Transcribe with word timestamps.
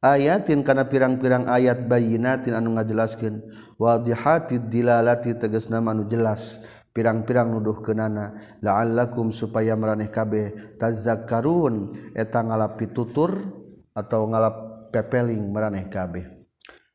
Ayatin 0.00 0.64
kana 0.64 0.88
pirang-pirang 0.88 1.44
ayat 1.44 1.84
bayinatin 1.84 2.56
anu 2.56 2.80
ngajelaskeun. 2.80 3.44
Wadihati 3.76 4.56
dilalati 4.56 5.36
tegasna 5.36 5.84
anu 5.84 6.08
jelas. 6.08 6.64
Pirang-pirang 6.90 7.52
nuduh 7.52 7.84
kenana 7.84 8.32
la'allakum 8.64 9.28
supaya 9.28 9.76
meraneh 9.76 10.08
kabeh. 10.08 10.80
Tazakkarun 10.80 11.92
eta 12.16 12.40
ngalap 12.40 12.80
pitutur 12.80 13.44
atau 13.92 14.24
ngalap 14.24 14.88
pepeling 14.88 15.52
meraneh 15.52 15.84
kabeh. 15.92 16.24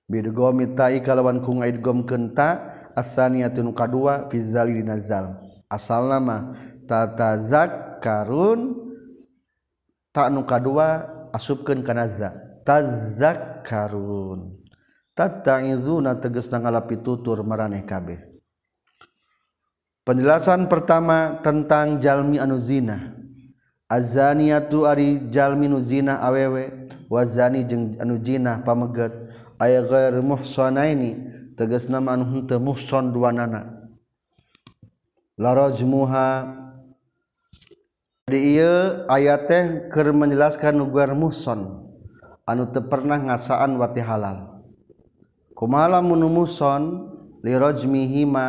Bidgomi 0.10 0.74
ta'i 0.74 1.02
kalawan 1.02 1.46
ku 1.46 1.62
ngaidgom 1.62 2.10
kenta 2.10 2.74
asaniyatun 2.94 3.74
kadua 3.74 4.30
fi 4.30 4.38
zalil 4.38 4.86
nazal 4.86 5.42
asal 5.66 6.06
nama 6.08 6.54
tatazakkarun 6.86 8.85
tak 10.16 10.32
nuka 10.32 10.56
dua 10.64 11.04
asubkan 11.36 11.84
kanaza 11.84 12.32
tazak 12.64 13.68
karun 13.68 14.64
tatangizuna 15.12 16.16
teges 16.24 16.48
nangalapi 16.48 17.04
tutur 17.04 17.44
maraneh 17.44 17.84
kabeh. 17.84 18.24
Penjelasan 20.08 20.72
pertama 20.72 21.44
tentang 21.44 22.00
jalmi 22.00 22.40
anu 22.40 22.56
zina. 22.56 23.12
Azaniatu 23.86 24.88
ari 24.88 25.30
jalmi 25.30 25.70
nu 25.70 25.78
zina 25.78 26.18
awewe 26.24 26.90
wazani 27.06 27.68
jeung 27.68 28.00
anu 28.02 28.18
zina 28.18 28.64
pameget 28.66 29.14
aya 29.62 29.86
ghair 29.86 30.22
muhsanaini 30.26 31.22
tegasna 31.54 32.02
anu 32.02 32.24
henteu 32.34 32.58
muhsan 32.58 33.14
duanana. 33.14 33.92
Larajmuha 35.38 36.65
di 38.26 38.58
ayat 39.06 39.46
teh 39.46 39.66
ke 39.86 40.02
menjelaskan 40.10 40.82
nuguar 40.82 41.14
muson 41.14 41.86
anu 42.50 42.66
te 42.74 42.82
pernah 42.82 43.22
ngasaan 43.22 43.78
wati 43.78 44.02
halal. 44.02 44.66
Kumala 45.54 46.02
munu 46.02 46.26
muson? 46.34 47.14
Lirojmihima 47.46 48.46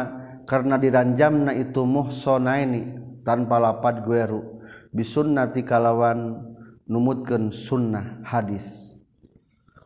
karena 0.48 0.80
diranjamna 0.80 1.52
itu 1.52 1.84
muhsonaini 1.84 2.96
tanpa 3.20 3.60
lapat 3.60 4.00
gueru. 4.08 4.64
Bisunnati 4.96 5.60
kalawan 5.60 6.40
numutkeun 6.88 7.52
sunnah 7.52 8.24
hadis. 8.24 8.96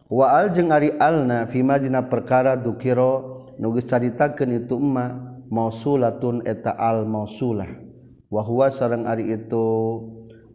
Wa 0.06 0.38
al 0.38 0.54
ari 0.54 0.94
alna 1.02 1.50
fima 1.50 1.82
dina 1.82 2.06
perkara 2.06 2.54
dukiro 2.54 3.42
nugis 3.58 3.90
caritakeun 3.90 4.62
itu 4.62 4.78
emma 4.78 5.34
mausulatun 5.50 6.46
eta 6.46 6.78
al 6.78 7.02
mausulah. 7.10 7.89
wahwa 8.30 8.70
sarang 8.70 9.04
Ari 9.04 9.34
itu 9.34 9.66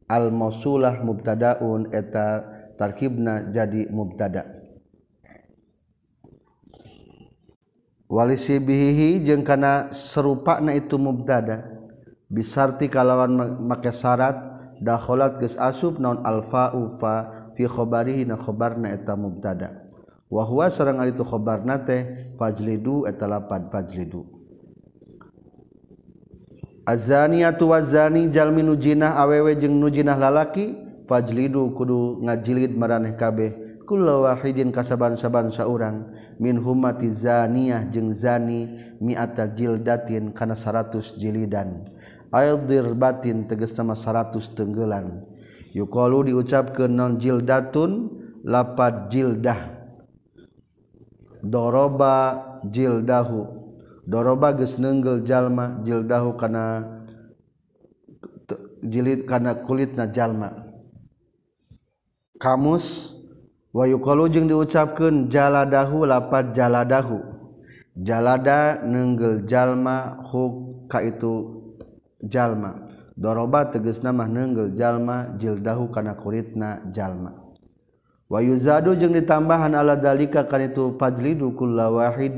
almosulah 0.07 1.03
mubtadaun 1.03 1.91
eta 1.91 2.47
tarkibna 2.79 3.51
jadi 3.51 3.91
mubtada. 3.91 4.47
Walisi 8.05 8.61
bihihi 8.61 9.25
jeung 9.25 9.43
kana 9.43 9.91
serupana 9.91 10.71
itu 10.77 10.95
mubtada. 10.95 11.67
Bisarti 12.29 12.89
kalawan 12.89 13.59
make 13.65 13.91
syarat 13.93 14.37
dakholat 14.81 15.41
geus 15.41 15.57
asub 15.57 15.97
naon 16.01 16.21
alfa 16.25 16.73
ufa 16.73 17.49
fi 17.57 17.65
khabarihi 17.65 18.29
na 18.29 18.37
khabarna 18.37 18.93
eta 18.93 19.17
mubtada. 19.17 19.85
Wa 20.29 20.45
huwa 20.45 20.69
sareng 20.69 21.01
ari 21.01 21.13
tu 21.13 21.25
khabarna 21.25 21.81
teh 21.85 22.33
fajlidu 22.37 23.09
eta 23.09 23.25
lapad 23.25 23.69
fajlidu. 23.73 24.34
azania 26.85 27.51
tuwazani 27.51 28.29
jalmi 28.29 28.63
nujinah 28.63 29.17
awewe 29.17 29.55
jeung 29.57 29.81
nujinah 29.81 30.17
lalaki 30.17 30.77
fajlidu 31.09 31.73
kudu 31.73 32.21
ngajilid 32.23 32.77
maraneh 32.77 33.17
kabeh. 33.17 33.65
Kullu 33.85 34.25
wahidin 34.25 34.73
kasaban-saban 34.73 35.53
saurang. 35.53 36.09
Min 36.41 36.57
humati 36.57 37.05
zaniyah 37.05 37.85
jeung 37.93 38.09
zani 38.09 38.65
mi'ata 38.97 39.45
jildatin 39.53 40.33
kana 40.33 40.57
100 40.57 41.21
jilidan. 41.21 41.85
Aidhir 42.33 42.97
batin 42.97 43.45
tegas 43.45 43.77
nama 43.77 43.93
100 43.93 44.57
tenggelan. 44.57 45.21
Yuqalu 45.77 46.33
diucapkeun 46.33 46.97
non 46.97 47.21
jildatun 47.21 48.09
lapad 48.41 49.13
jildah. 49.13 49.85
Doroba 51.45 52.41
jildahu. 52.65 53.54
doroba 54.05 54.53
geus 54.53 54.77
nenggel 54.77 55.25
jalma 55.25 55.81
jildahu 55.81 56.37
kana 56.37 56.63
jilid 58.85 59.25
kana 59.25 59.65
kulitna 59.65 60.05
jalma. 60.13 60.53
Kamus 62.37 63.15
wa 63.73 63.89
yuqalu 63.89 64.29
jeung 64.29 64.47
diucapkeun 64.47 65.27
jaladahu 65.27 66.05
lapat 66.05 66.53
jaladahu 66.53 67.19
jalada 67.97 68.85
nenggel 68.85 69.41
jalma 69.49 70.21
huk 70.29 70.85
ka 70.87 71.01
itu 71.01 71.65
jalma. 72.21 72.85
Doroba 73.15 73.71
tegesna 73.71 74.11
mah 74.11 74.27
nenggel 74.27 74.75
jalma 74.75 75.33
jildahu 75.39 75.89
kana 75.89 76.13
kulitna 76.19 76.83
jalma. 76.91 77.31
Wa 78.27 78.41
yuzadu 78.41 78.97
jeung 78.97 79.13
ditambahan 79.13 79.77
ala 79.77 79.95
dalika 79.95 80.43
kan 80.43 80.59
itu 80.65 80.97
fajlidu 80.99 81.53
kullawahid 81.55 82.33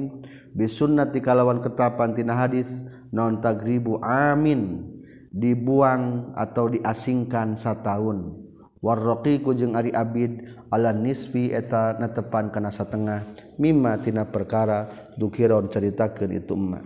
bisunnati 0.57 1.21
kalawan 1.21 1.61
ketapan 1.61 2.17
tina 2.17 2.33
hadis 2.33 2.81
non 3.13 3.37
tagribu 3.37 4.01
amin 4.01 4.89
dibuang 5.29 6.33
atau 6.33 6.73
diasingkan 6.73 7.53
sataun. 7.53 8.49
Warroqiku 8.77 9.57
jeung 9.57 9.73
ari 9.73 9.89
abid 9.89 10.53
ala 10.69 10.93
nisfi 10.93 11.49
eta 11.49 11.97
netepan 11.97 12.53
kana 12.53 12.69
satengah 12.69 13.25
mimma 13.57 13.97
tina 13.97 14.29
perkara 14.29 14.85
dukiron 15.17 15.65
ceritakeun 15.65 16.37
itu 16.37 16.53
emak 16.53 16.85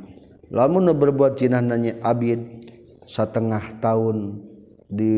lamun 0.56 0.88
berbuat 0.96 1.36
jinah 1.36 1.60
nanya 1.60 2.00
abid 2.00 2.64
satengah 3.04 3.76
tahun 3.84 4.40
di 4.88 5.16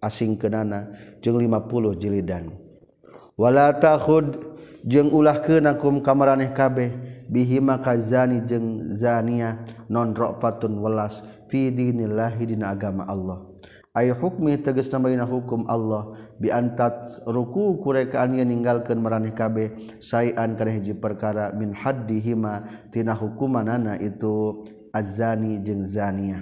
asing 0.00 0.40
kenana 0.40 0.96
jeung 1.20 1.36
50 1.36 2.00
jilidan. 2.00 2.48
Wala 3.36 3.76
takhud 3.76 4.56
jeung 4.88 5.12
ulah 5.12 5.44
keunakum 5.44 6.00
kamaraneh 6.00 6.56
kabeh 6.56 7.11
bihima 7.32 7.80
kazani 7.80 8.44
jeung 8.44 8.92
zania 8.92 9.64
non 9.88 10.12
ra'fatun 10.12 10.76
welas 10.76 11.24
fi 11.48 11.72
dinillahi 11.72 12.44
dina 12.52 12.76
agama 12.76 13.08
Allah. 13.08 13.48
Ay 13.92 14.08
hukmi 14.08 14.56
tegas 14.56 14.88
nabayna 14.88 15.28
hukum 15.28 15.68
Allah. 15.68 16.16
Bi 16.40 16.48
antat 16.48 17.24
ruku 17.28 17.76
kurekaan 17.84 18.36
yang 18.36 18.48
ninggalkeun 18.48 18.96
maraneh 19.00 19.36
kabeh 19.36 19.72
sayan 20.00 20.56
kana 20.56 20.72
hiji 20.72 20.96
perkara 20.96 21.52
min 21.52 21.76
haddihima 21.76 22.88
tina 22.88 23.12
hukumanana 23.12 24.00
itu 24.00 24.64
azani 24.96 25.60
jeung 25.60 25.84
zania. 25.84 26.40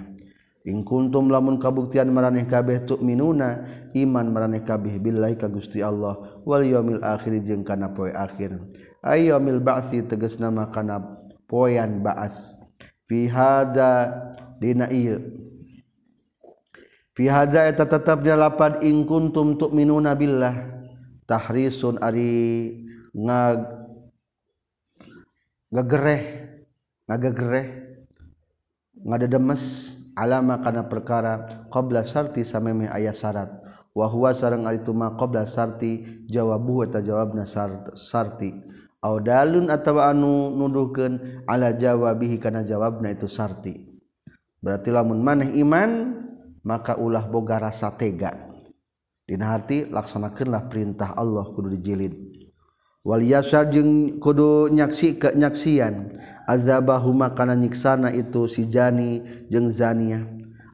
In 0.63 0.87
kuntum 0.87 1.27
lamun 1.27 1.59
kabuktian 1.59 2.07
maraneh 2.13 2.47
kabeh 2.47 2.87
tuk 2.87 3.03
minuna 3.03 3.67
iman 3.97 4.31
maraneh 4.31 4.63
kabeh 4.63 4.95
billahi 5.01 5.35
ka 5.35 5.51
Gusti 5.51 5.83
Allah 5.83 6.39
wal 6.47 6.63
yaumil 6.63 7.03
akhir 7.03 7.35
jeung 7.43 7.67
kana 7.67 7.91
poe 7.91 8.15
akhir. 8.15 8.55
ayomil 9.01 9.61
ba'thi 9.61 10.05
tegas 10.05 10.37
nama 10.37 10.69
kana 10.69 11.01
poyan 11.49 12.01
ba'as. 12.01 12.57
Fi 13.05 13.27
hada 13.27 14.13
dina 14.61 14.87
ieu 14.87 15.19
fi 17.11 17.27
hada 17.27 17.67
eta 17.67 17.83
tetep 17.83 18.23
dalapan 18.23 18.79
ing 18.81 19.03
kuntum 19.03 19.59
tu'minuna 19.59 20.15
billah. 20.15 20.79
Tahrisun 21.27 21.99
ari 21.99 22.71
ngag 23.11 23.59
gagereh 25.71 26.23
ngagagereh 27.07 27.67
ngadademes 29.07 29.95
alama 30.15 30.59
kana 30.59 30.87
perkara 30.87 31.67
qabla 31.71 32.03
syarti 32.03 32.43
sameme 32.43 32.91
aya 32.91 33.15
syarat 33.15 33.47
wa 33.95 34.07
huwa 34.07 34.35
sareng 34.35 34.67
ari 34.67 34.83
tuma 34.83 35.15
qabla 35.15 35.47
syarti 35.47 36.23
jawabu 36.27 36.83
eta 36.83 36.99
jawabna 36.99 37.47
syarti 37.95 38.51
dalun 39.01 39.73
atawa 39.73 40.13
anu 40.13 40.53
nuduhkeun 40.53 41.45
ala 41.49 41.73
jawabihi 41.73 42.37
kana 42.37 42.61
jawabna 42.61 43.09
itu 43.09 43.25
sarti. 43.25 43.73
Berarti 44.61 44.93
lamun 44.93 45.25
maneh 45.25 45.57
iman 45.57 46.21
maka 46.61 46.93
ulah 47.01 47.25
boga 47.25 47.57
rasa 47.57 47.89
tega. 47.97 48.37
Dina 49.25 49.57
hati 49.57 49.89
laksanakeunlah 49.89 50.69
perintah 50.69 51.17
Allah 51.17 51.49
kudu 51.49 51.73
dijilid. 51.73 52.13
Wal 53.01 53.25
yasa 53.25 53.65
jeung 53.65 54.21
kudu 54.21 54.69
nyaksi 54.69 55.17
ke 55.17 55.33
nyaksian 55.33 56.21
azabahuma 56.45 57.33
kana 57.33 57.57
nyiksana 57.57 58.13
itu 58.13 58.45
si 58.45 58.69
jani 58.69 59.25
jeung 59.49 59.73
zania. 59.73 60.21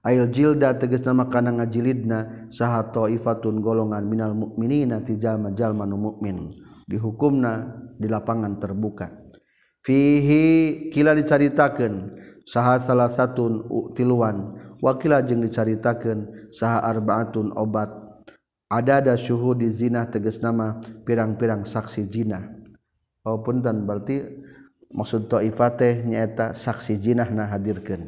Ail 0.04 0.28
jilda 0.28 0.76
tegas 0.76 1.04
nama 1.08 1.28
kana 1.32 1.56
ngajilidna 1.56 2.52
saha 2.52 2.92
taifatun 2.92 3.64
golongan 3.64 4.04
minal 4.04 4.36
mukminina 4.36 5.00
ti 5.04 5.16
jalma-jalma 5.16 5.88
nu 5.88 5.96
mukmin 5.96 6.67
dihukumna 6.88 7.78
di 8.00 8.08
lapangan 8.08 8.58
terbuka. 8.58 9.12
Fihi 9.84 10.90
kila 10.90 11.14
dicaritakeun 11.14 12.16
saha 12.48 12.80
salah 12.80 13.12
satun 13.12 13.68
tiluan. 13.94 14.56
Wakila 14.82 15.22
jeung 15.22 15.44
dicaritakeun 15.44 16.50
saha 16.50 16.82
arbaatun 16.88 17.54
obat. 17.54 17.92
Ada 18.68 19.00
ada 19.00 19.16
syuhu 19.16 19.56
di 19.56 19.72
zina 19.72 20.04
tegas 20.12 20.44
nama 20.44 20.84
pirang-pirang 21.08 21.64
saksi 21.64 22.04
zina 22.04 22.58
oh 23.28 23.44
punten 23.44 23.84
berarti 23.84 24.24
maksud 24.88 25.28
ta'ifateh 25.28 26.08
nyaeta 26.08 26.56
saksi 26.56 26.96
zina 26.96 27.28
na 27.28 27.52
hadirkan 27.52 28.08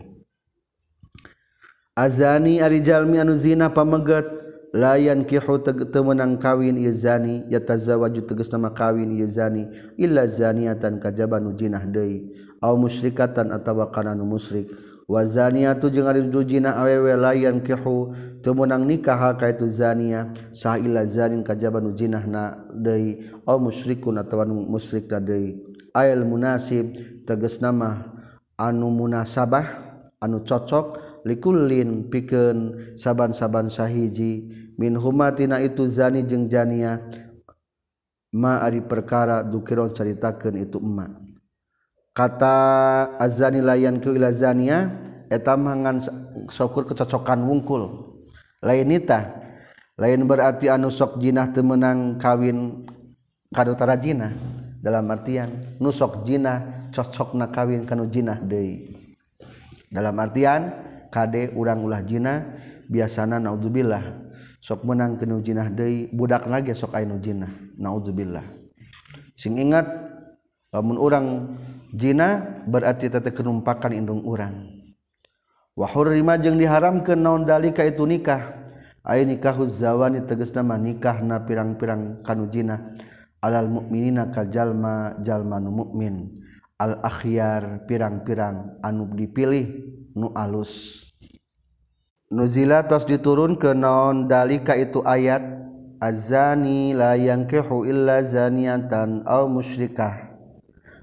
azani 1.92 2.64
ari 2.64 2.80
jalmi 2.80 3.20
anu 3.20 3.36
zina 3.36 3.68
pameget 3.68 4.28
layan 4.74 5.26
kihu 5.26 5.62
temenang 5.90 6.38
kawin 6.38 6.78
yzani 6.78 7.46
yatazawaju 7.50 8.22
teges 8.26 8.54
nama 8.54 8.70
kawin 8.70 9.10
yzani 9.14 9.68
illa 9.98 10.30
zaniatan 10.30 11.02
kajaban 11.02 11.50
ujinah 11.50 11.86
deui 11.90 12.34
aw 12.62 12.76
musyrikatan 12.76 13.56
atawa 13.56 13.88
kana 13.90 14.14
musyrik. 14.20 14.70
Wa 15.10 15.26
zaniatu 15.26 15.90
jeung 15.90 16.06
ari 16.06 16.22
rujina 16.22 16.78
awewe 16.78 17.18
layan 17.18 17.66
kihu 17.66 18.14
temenang 18.46 18.86
nikah 18.86 19.34
ka 19.42 19.50
itu 19.50 19.66
zania 19.66 20.30
sah 20.54 20.78
illa 20.78 21.02
zanin 21.02 21.42
kajaban 21.42 21.90
ujinahna 21.90 22.70
deui 22.78 23.26
aw 23.50 23.58
musyrikun 23.58 24.22
atawa 24.22 24.46
musyrik 24.46 25.10
musyrik 25.10 25.26
deui 25.26 25.66
ayal 25.98 26.22
munasib 26.30 26.94
teges 27.26 27.58
nama 27.58 28.06
anu 28.54 28.94
munasabah 28.94 29.66
anu 30.22 30.46
cocok 30.46 31.09
likullin 31.28 32.08
pikeun 32.08 32.94
saban-saban 33.00 33.68
sahiji. 33.68 34.48
Min 34.80 34.96
humatina 34.96 35.60
itu 35.60 35.84
zani 35.92 36.24
jeung 36.24 36.48
jania 36.48 37.04
ma 38.32 38.64
ari 38.64 38.80
perkara 38.80 39.44
dukiron 39.44 39.92
caritakeun 39.92 40.56
itu 40.56 40.80
emma 40.80 41.20
kata 42.16 42.56
azani 43.20 43.60
layan 43.60 44.00
ke 44.00 44.16
ila 44.16 44.32
zania 44.32 44.88
eta 45.28 45.60
mangan 45.60 46.00
syukur 46.48 46.88
kecocokan 46.88 47.44
wungkul. 47.44 48.08
Lain 48.64 48.88
nita 48.88 49.40
lain 50.00 50.24
berarti 50.24 50.72
anu 50.72 50.88
sok 50.88 51.20
jinah 51.20 51.52
temenang 51.52 52.16
kawin 52.16 52.88
kadutara 53.52 54.00
jinah. 54.00 54.32
Dalam 54.80 55.12
artian 55.12 55.76
nusok 55.84 56.24
jinah 56.24 56.88
cocok 56.96 57.36
na 57.36 57.52
kawin 57.52 57.84
kanu 57.84 58.08
jinah 58.08 58.40
deui. 58.40 58.96
Dalam 59.92 60.16
artian 60.16 60.72
Kade 61.10 61.54
urang 61.58 61.82
ulah 61.82 62.06
jina 62.06 62.46
biasana 62.86 63.42
naudzubillah 63.42 64.30
sok 64.62 64.86
menang 64.86 65.18
kenu 65.18 65.42
jinah 65.42 65.74
deui 65.74 66.10
budak 66.14 66.46
lagi 66.46 66.74
sok 66.78 66.94
aya 66.94 67.10
nu 67.10 67.18
jinah. 67.18 67.50
Naudzubillah 67.82 68.46
sing 69.34 69.58
ingat 69.58 69.90
lamun 70.70 70.98
urang 71.02 71.28
jina 71.90 72.62
berarti 72.70 73.10
tete 73.10 73.34
kenumpakan 73.34 73.94
indung 73.98 74.22
urang. 74.22 74.70
Wa 75.74 75.90
hurrima 75.90 76.38
jeung 76.38 76.60
diharamkeun 76.62 77.18
naon 77.18 77.48
dalika 77.48 77.82
itu 77.82 78.06
nikah. 78.06 78.60
Aya 79.02 79.26
nikahu 79.26 79.66
zawani 79.66 80.28
tegasna 80.28 80.62
nikah 80.78 81.24
na 81.26 81.42
pirang-pirang 81.42 82.22
kanu 82.22 82.52
jina 82.52 82.94
alal 83.42 83.66
mukminina 83.66 84.30
ka 84.30 84.44
jalmanu 84.46 85.72
mukmin 85.72 86.44
al 86.78 87.00
akhyar 87.02 87.88
pirang-pirang 87.90 88.78
anu 88.86 89.10
dipilih. 89.16 89.98
nu 90.16 90.32
alus. 90.34 91.04
Nuzila 92.30 92.86
tos 92.86 93.10
diturun 93.10 93.58
ke 93.58 93.74
naon 93.74 94.30
dalika 94.30 94.78
itu 94.78 95.02
ayat 95.02 95.42
azani 95.98 96.94
la 96.94 97.18
yankihu 97.18 97.90
illa 97.90 98.22
zaniatan 98.22 99.26
aw 99.26 99.50
musyrikah. 99.50 100.30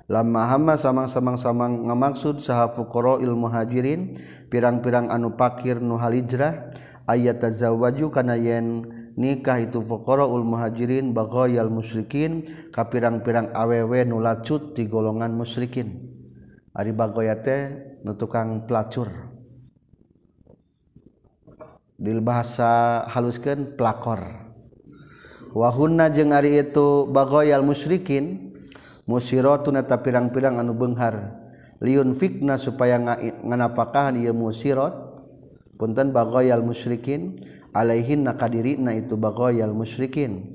Lama 0.07 0.47
hama 0.47 0.79
samang-samang-samang 0.79 1.91
ngamaksud 1.91 2.39
saha 2.39 2.71
fuqara 2.71 3.19
ilmu 3.19 3.51
muhajirin 3.51 4.23
pirang-pirang 4.47 5.11
anu 5.11 5.35
pakir 5.35 5.83
nu 5.83 5.99
halijrah 5.99 6.71
ayat 7.11 7.43
tazawwaju 7.43 8.15
kana 8.15 8.39
yen 8.39 8.87
nikah 9.19 9.59
itu 9.59 9.83
fuqara 9.83 10.23
ul 10.23 10.47
muhajirin 10.47 11.11
baghayal 11.11 11.75
musyrikin 11.75 12.47
ka 12.71 12.87
pirang-pirang 12.87 13.51
awewe 13.51 14.07
nu 14.07 14.23
lacut 14.23 14.79
di 14.79 14.87
golongan 14.87 15.35
musyrikin. 15.35 16.07
Ari 16.71 16.95
bagaya 16.95 17.43
teh 17.43 17.86
nu 18.07 18.15
tukang 18.15 18.71
pelacur. 18.71 19.11
Di 21.99 22.15
bahasa 22.23 23.03
haluskeun 23.11 23.75
pelakor. 23.75 24.23
Wahunna 25.51 26.07
jeung 26.15 26.31
ari 26.31 26.63
itu 26.63 27.11
bagoyal 27.11 27.67
musyrikin 27.67 28.55
musirotuna 29.11 29.83
eta 29.83 29.99
pirang-pirang 29.99 30.63
anu 30.63 30.71
benghar. 30.79 31.35
Liun 31.83 32.15
fikna 32.15 32.55
supaya 32.63 33.03
nganapakahan 33.43 34.23
ieu 34.23 34.31
musirot 34.31 34.95
punten 35.75 36.15
bagoyal 36.15 36.63
musyrikin 36.63 37.43
alaihin 37.75 38.23
nakadirina 38.23 38.95
itu 38.95 39.19
bagoyal 39.19 39.75
musyrikin. 39.75 40.55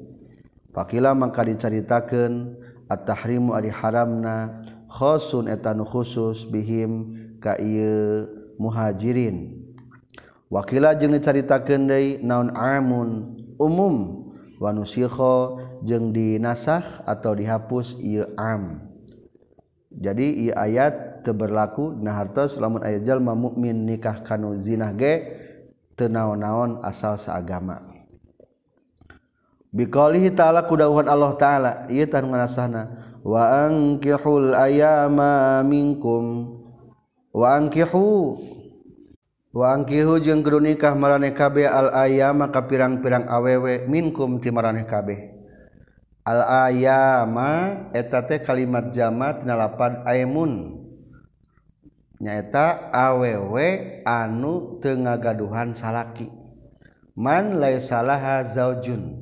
Pakila 0.71 1.11
maka 1.11 1.43
diceritakan 1.43 2.55
at-tahrimu 2.87 3.51
ari 3.51 3.67
haramna 3.67 4.63
khosun 4.91 5.47
etan 5.47 5.79
khusus 5.87 6.43
bihim 6.43 7.15
ka 7.39 7.55
muhajirin. 8.59 9.63
Wakila 10.51 10.91
jeung 10.99 11.15
dicarita 11.15 11.63
kendai 11.63 12.19
naon 12.19 12.51
amun 12.51 13.39
umum 13.55 14.27
wanusikho 14.59 15.63
jeung 15.87 16.11
dinasah 16.11 17.07
atau 17.07 17.31
dihapus 17.31 17.95
ieu 18.03 18.27
am. 18.35 18.83
Jadi 19.87 20.51
ieu 20.51 20.55
ayat 20.55 21.23
teu 21.23 21.31
berlaku 21.31 21.95
dina 21.95 22.15
hartos 22.19 22.59
lamun 22.59 22.83
aya 22.83 22.99
jalma 22.99 23.31
mukmin 23.31 23.87
nikah 23.87 24.23
kanu 24.27 24.59
zina 24.59 24.91
ge 24.91 25.39
teu 25.95 26.11
naon-naon 26.11 26.83
asal 26.83 27.15
saagama 27.15 27.90
biqaulihi 29.71 30.35
ta'ala 30.35 30.67
kudawuhan 30.67 31.07
Allah 31.07 31.31
taala 31.39 31.71
ieu 31.87 32.07
tanu 32.07 32.31
ngarasana 32.31 32.91
wa 33.23 33.67
ankihul 33.67 34.51
ayama 34.55 35.63
minkum. 35.63 36.57
Wa 37.31 37.55
ankihu 37.55 38.35
wa 39.55 39.71
ankihu 39.71 40.19
jeung 40.19 40.43
kudu 40.43 40.59
nikah 40.59 40.91
maraneh 40.99 41.31
kabeh 41.31 41.63
al 41.63 41.95
ayama 41.95 42.51
ka 42.51 42.67
pirang-pirang 42.67 43.23
awewe 43.31 43.87
minkum 43.87 44.43
ti 44.43 44.51
maraneh 44.51 44.83
kabeh. 44.83 45.31
Al 46.27 46.69
ayama 46.69 47.87
eta 47.95 48.27
teh 48.27 48.43
kalimat 48.43 48.91
jamak 48.91 49.41
tina 49.41 49.55
lapan 49.55 50.03
aimun. 50.03 50.83
Nyaeta 52.19 52.91
awewe 52.93 54.03
anu 54.03 54.77
teu 54.83 54.99
ngagaduhan 54.99 55.73
salaki. 55.73 56.29
Man 57.15 57.57
laisalaha 57.57 58.43
zaujun. 58.45 59.20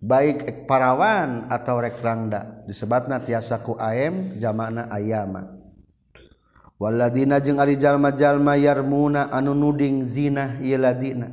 baik 0.00 0.64
parawan 0.64 1.44
atau 1.52 1.76
rek 1.76 2.00
rangda 2.00 2.64
disebutna 2.64 3.20
tiasa 3.20 3.60
ku 3.60 3.76
aem 3.76 4.40
jamana 4.40 4.88
ayama. 4.88 5.60
Waladina 6.80 7.36
jeung 7.44 7.60
ari 7.60 7.76
jalma-jalma 7.76 8.56
yarmuna 8.56 9.28
anu 9.28 9.52
nuding 9.52 10.00
zina 10.00 10.56
yeladina 10.64 11.28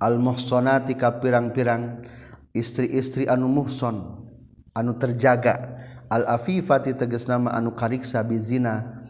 almuhsonati 0.00 0.96
ka 0.96 1.20
pirang-pirang 1.20 2.08
istri-istri 2.56 3.28
anu 3.28 3.52
muhson 3.52 4.24
anu 4.72 4.96
terjaga. 4.96 5.76
Al 6.08 6.24
afifati 6.24 6.96
tegas 6.96 7.28
nama 7.28 7.52
anu 7.52 7.76
kariksa 7.76 8.24
bizina 8.24 9.04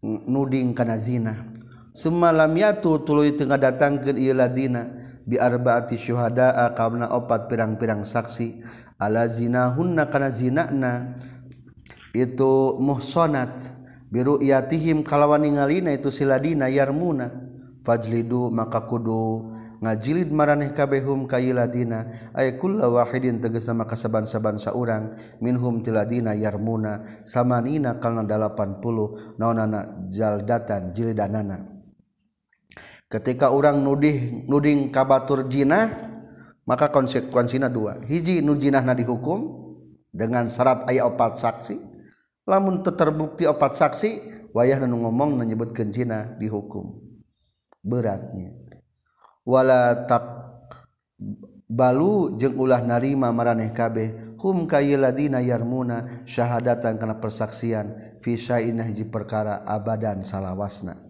nuding 0.00 0.72
kana 0.72 0.96
zina. 0.96 1.36
Semalam 1.92 2.48
yatu 2.56 3.04
tuluy 3.04 3.36
tengah 3.36 3.60
datangkeun 3.60 4.16
ieu 4.16 4.32
ladina. 4.32 4.97
biarbaati 5.28 6.00
syuhada 6.00 6.72
kamna 6.72 7.12
opat 7.12 7.52
pirang-pirang 7.52 8.02
saksi. 8.02 8.64
Ala 8.96 9.28
zinahunna 9.28 10.08
kana 10.08 10.32
zinana. 10.32 11.14
Itu 12.16 12.80
muhsonat 12.80 13.70
biru 14.08 14.40
yatihim 14.40 15.04
kalawan 15.04 15.44
ningalina 15.44 15.92
itu 15.92 16.08
siladina 16.08 16.72
yarmuna. 16.72 17.28
Fajlidu 17.84 18.50
maka 18.50 18.82
kudu 18.88 19.54
ngajilid 19.78 20.32
maraneh 20.34 20.74
kabehum 20.74 21.28
kayiladina. 21.30 22.32
Ay 22.34 22.58
kulla 22.58 22.88
wahidin 22.90 23.38
tegas 23.38 23.68
nama 23.68 23.84
kasaban-saban 23.86 24.58
saurang. 24.58 25.14
Minhum 25.38 25.84
tiladina 25.84 26.32
yarmuna. 26.34 27.22
Samanina 27.28 28.00
kalna 28.00 28.24
80 28.24 29.38
naonana 29.38 30.08
jaldatan 30.10 30.90
jilidanana 30.96 31.77
ketika 33.08 33.48
orang 33.48 33.80
nudih 33.80 34.44
nuding 34.44 34.92
kabatur 34.92 35.48
jinah 35.48 35.88
maka 36.68 36.92
konsekuensinya 36.92 37.72
dua. 37.72 37.96
Hiji 38.04 38.44
nujinah 38.44 38.84
na 38.84 38.92
dihukum 38.92 39.72
dengan 40.12 40.52
syarat 40.52 40.84
ayat 40.84 41.08
opat 41.08 41.40
saksi 41.40 41.76
lamun 42.44 42.84
terbukti 42.84 43.48
opat 43.48 43.72
saksi 43.76 44.10
wayah 44.52 44.80
nu 44.84 45.00
ngomong 45.00 45.40
menyebutkan 45.40 45.88
jina 45.88 46.36
dihukum. 46.36 47.00
Beratnya. 47.80 48.52
Wala 49.48 50.04
tak 50.04 50.24
balu 51.68 52.36
jeung 52.36 52.60
ulah 52.60 52.84
narima 52.84 53.32
maraneh 53.32 53.72
kabeh 53.72 54.36
hum 54.36 54.68
kayeladina 54.68 55.40
yarmuna 55.40 56.24
syahadatan 56.28 57.00
kana 57.00 57.16
persaksian 57.16 58.20
fi 58.20 58.36
syainah 58.36 58.84
hiji 58.84 59.08
perkara 59.08 59.64
abadan 59.64 60.20
salawasna. 60.20 61.07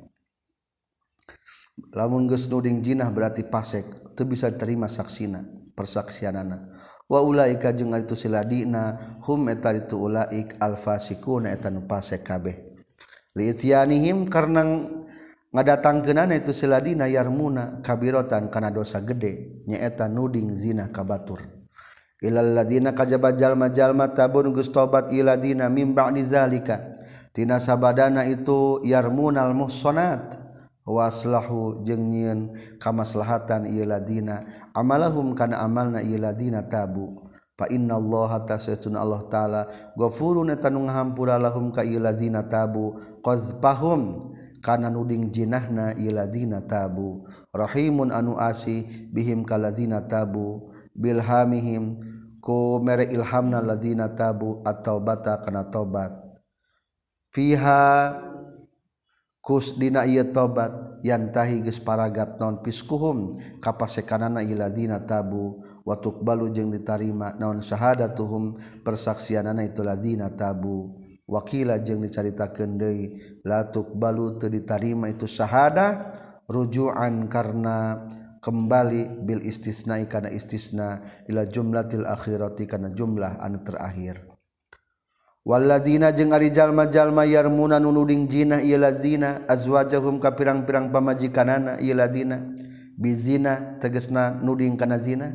lamun 1.94 2.26
geus 2.26 2.50
nuding 2.50 2.82
jinah 2.82 3.08
berarti 3.10 3.46
pasek 3.46 4.14
teu 4.18 4.26
bisa 4.26 4.50
diterima 4.50 4.90
saksina 4.90 5.42
persaksianana. 5.78 6.74
Wa 7.08 7.24
ulaika 7.24 7.72
jeung 7.72 7.96
ari 7.96 8.04
siladina 8.12 9.16
hum 9.24 9.48
eta 9.48 9.72
itu 9.72 9.96
ulaik 9.96 10.60
alfasikuna 10.60 11.54
eta 11.54 11.72
nu 11.72 11.88
pasek 11.88 12.20
kabeh. 12.20 12.56
Liitianihim 13.32 14.28
karena 14.28 14.66
ngadatangkeunana 15.54 16.36
itu 16.36 16.52
siladina 16.52 17.08
yarmuna 17.08 17.80
kabirotan 17.80 18.52
kana 18.52 18.68
dosa 18.68 19.00
gede 19.00 19.64
nyaeta 19.64 20.10
nuding 20.10 20.52
zina 20.52 20.92
kabatur. 20.92 21.40
Ilal 22.18 22.50
ladina 22.52 22.92
kajaba 22.92 23.30
jalma-jalma 23.30 24.10
tabun 24.10 24.50
geus 24.50 24.68
tobat 24.74 25.14
iladina 25.14 25.70
mim 25.70 25.94
ba'di 25.94 26.26
zalika. 26.26 26.92
Tina 27.30 27.62
sabadana 27.62 28.26
itu 28.26 28.82
yarmunal 28.82 29.54
muhsanat. 29.54 30.47
waslahu 30.88 31.84
jeng 31.84 32.08
nyieun 32.08 32.56
kamaslahatan 32.80 33.68
iladina 33.68 34.48
amalahum 34.72 35.36
kana 35.36 35.60
amalna 35.60 36.00
iladina 36.00 36.64
tabu. 36.64 37.28
Fa 37.58 37.66
innallaha 37.66 38.46
tasyatun 38.46 38.94
Allah 38.94 39.20
taala. 39.26 39.62
Ghafurun 39.98 40.54
tanu 40.62 40.86
ngahampura 40.86 41.42
lahum 41.42 41.74
ka 41.74 41.82
iladina 41.82 42.46
tabu. 42.46 42.94
Qazbahum 43.18 44.32
kana 44.62 44.86
nuding 44.86 45.34
jinahna 45.34 45.90
iladina 45.98 46.62
tabu. 46.62 47.26
Rahimun 47.50 48.14
anu 48.14 48.38
asi 48.38 48.86
bihim 49.10 49.42
ka 49.42 49.58
ladina 49.58 50.06
tabu. 50.06 50.70
Bilhamihim 50.94 51.98
ku 52.38 52.78
mere 52.78 53.10
ilhamna 53.10 53.58
ladina 53.58 54.06
tabu. 54.06 54.62
At-taubata 54.62 55.42
kana 55.42 55.66
taubat. 55.66 56.14
Fiha 57.34 58.14
Kusdina 59.48 60.04
ia 60.04 60.28
tobat 60.28 61.00
yantahi 61.00 61.64
geus 61.64 61.80
paragat 61.80 62.36
non 62.36 62.60
piskuhum 62.60 63.40
kapasekanana 63.64 64.44
iladina 64.44 65.00
tabu. 65.00 65.64
Watuk 65.88 66.20
balu 66.20 66.52
jeung 66.52 66.68
ditarima 66.68 67.32
naon 67.40 67.64
syahadatuhum 67.64 68.60
persaksianana 68.84 69.64
itu 69.64 69.80
ladina 69.80 70.28
tabu. 70.28 71.00
Wakila 71.24 71.80
jeung 71.80 72.04
dicaritakeun 72.04 72.76
deui 72.76 73.40
latuk 73.40 73.96
balu 73.96 74.36
teu 74.36 74.52
ditarima 74.52 75.08
itu 75.08 75.24
syahada 75.24 76.12
rujuan 76.44 77.24
karena 77.32 78.04
kembali 78.44 79.24
bil 79.24 79.40
istisna 79.40 79.96
kana 80.04 80.28
istisna 80.28 81.00
ila 81.24 81.48
jumlatil 81.48 82.04
akhirati 82.04 82.68
kana 82.68 82.92
jumlah 82.92 83.40
anu 83.40 83.64
terakhir. 83.64 84.27
Waladina 85.48 86.12
jeung 86.12 86.36
arijallma-jalma 86.36 87.24
yarmuna 87.24 87.80
nuluding 87.80 88.28
jina 88.28 88.60
lazina 88.60 89.48
azwajahum 89.48 90.20
ka 90.20 90.36
pirang-pirang 90.36 90.92
pamajikanana 90.92 91.80
ladina 91.80 92.52
bizina 93.00 93.80
tegesna 93.80 94.36
nuding 94.44 94.76
kana 94.76 95.00
zina. 95.00 95.32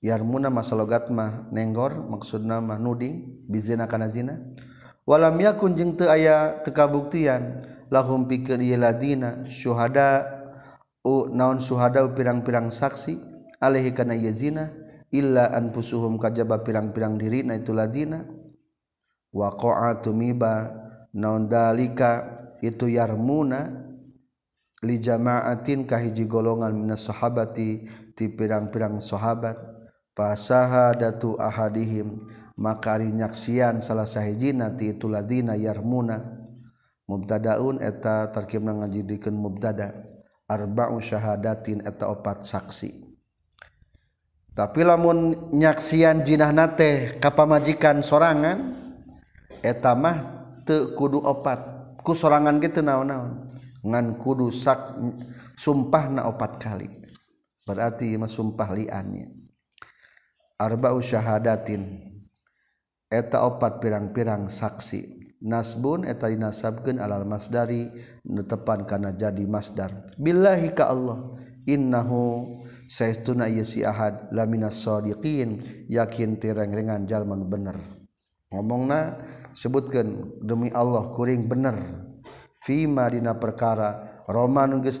Yarmuna 0.00 0.48
masalogat 0.48 1.12
mah 1.12 1.44
nenggor 1.52 2.08
maksudna 2.08 2.64
mah 2.64 2.80
nuding 2.80 3.44
bizina 3.44 3.84
kana 3.84 4.08
zina. 4.08 4.40
Walam 5.04 5.36
yakun 5.44 5.76
jeung 5.76 5.92
teu 6.00 6.08
aya 6.08 6.64
tekabuktian 6.64 7.68
lahum 7.92 8.24
pikeun 8.24 8.64
ieu 8.64 8.80
ladina 8.80 9.44
syuhada 9.52 10.24
u 11.04 11.28
naon 11.36 11.60
syuhada 11.60 12.00
pirang-pirang 12.16 12.72
saksi 12.72 13.20
alaihi 13.60 13.92
kana 13.92 14.16
ieu 14.16 14.32
zina 14.32 14.72
illa 15.12 15.52
anfusuhum 15.52 16.16
kajaba 16.16 16.64
pirang-pirang 16.64 17.20
dirina 17.20 17.52
itu 17.60 17.76
ladina 17.76 18.24
waqa'a 19.36 20.00
tumiba 20.00 20.72
naon 21.12 21.44
dalika 21.52 22.24
itu 22.64 22.88
yarmuna 22.88 23.68
li 24.80 24.96
jama'atin 24.96 25.84
ka 25.84 26.00
hiji 26.00 26.24
golongan 26.24 26.72
minas 26.72 27.04
sahabati 27.04 27.84
ti 28.16 28.24
pirang-pirang 28.32 28.96
sahabat. 29.00 29.76
Fasahadatu 30.16 31.36
ahadihim 31.36 32.24
maka 32.56 32.96
ari 32.96 33.12
nyaksian 33.12 33.84
salah 33.84 34.08
sahijina 34.08 34.72
ti 34.72 34.96
itu 34.96 35.12
ladina 35.12 35.52
yarmuna. 35.52 36.24
Mubtadaun 37.04 37.84
eta 37.84 38.32
tarkibna 38.32 38.72
ngajidikeun 38.72 39.36
mubtada. 39.36 39.92
Arba'u 40.48 40.96
syahadatin 41.02 41.84
eta 41.84 42.08
opat 42.08 42.48
saksi. 42.48 43.04
Tapi 44.56 44.80
lamun 44.88 45.52
nyaksian 45.52 46.24
jinah 46.24 46.48
nate 46.48 47.20
kapamajikan 47.20 48.00
sorangan 48.00 48.85
mah 49.94 50.18
kudu 50.68 51.18
opat. 51.22 51.74
Ku 52.02 52.14
sorangan 52.14 52.62
gitu 52.62 52.82
naon-naon. 52.86 53.50
Ngan 53.82 54.18
kudu 54.18 54.50
sak 54.50 54.94
sumpah 55.58 56.10
na 56.10 56.30
opat 56.30 56.58
kali. 56.58 56.86
Berarti 57.66 58.14
mah 58.14 58.30
sumpah 58.30 58.70
liannya 58.70 59.46
arba'u 60.56 61.04
syahadatin. 61.04 62.12
Eta 63.06 63.46
opat 63.46 63.78
pirang-pirang 63.78 64.50
saksi. 64.50 65.28
Nasbun 65.46 66.08
eta 66.08 66.32
dinasabkeun 66.32 66.96
alal 66.96 67.28
masdari 67.28 67.92
netepan 68.24 68.88
kana 68.88 69.14
jadi 69.14 69.44
masdar. 69.44 70.10
Billahi 70.16 70.72
ka 70.72 70.90
Allah. 70.90 71.36
Innahu 71.66 72.46
saestuna 72.88 73.46
ieu 73.50 73.66
si 73.66 73.82
ahad 73.82 74.30
laminas 74.30 74.80
shadiqin 74.80 75.58
yakin 75.86 76.40
tireng-rengan 76.40 77.06
jalman 77.06 77.46
bener. 77.46 77.78
Ngomongna 78.50 79.18
sebutkan 79.56 80.36
demi 80.44 80.68
Allah 80.76 81.08
kuring 81.16 81.48
bener 81.48 81.80
fima 82.60 83.08
dina 83.08 83.32
perkara 83.32 84.20
Roma 84.28 84.68
nungges 84.68 85.00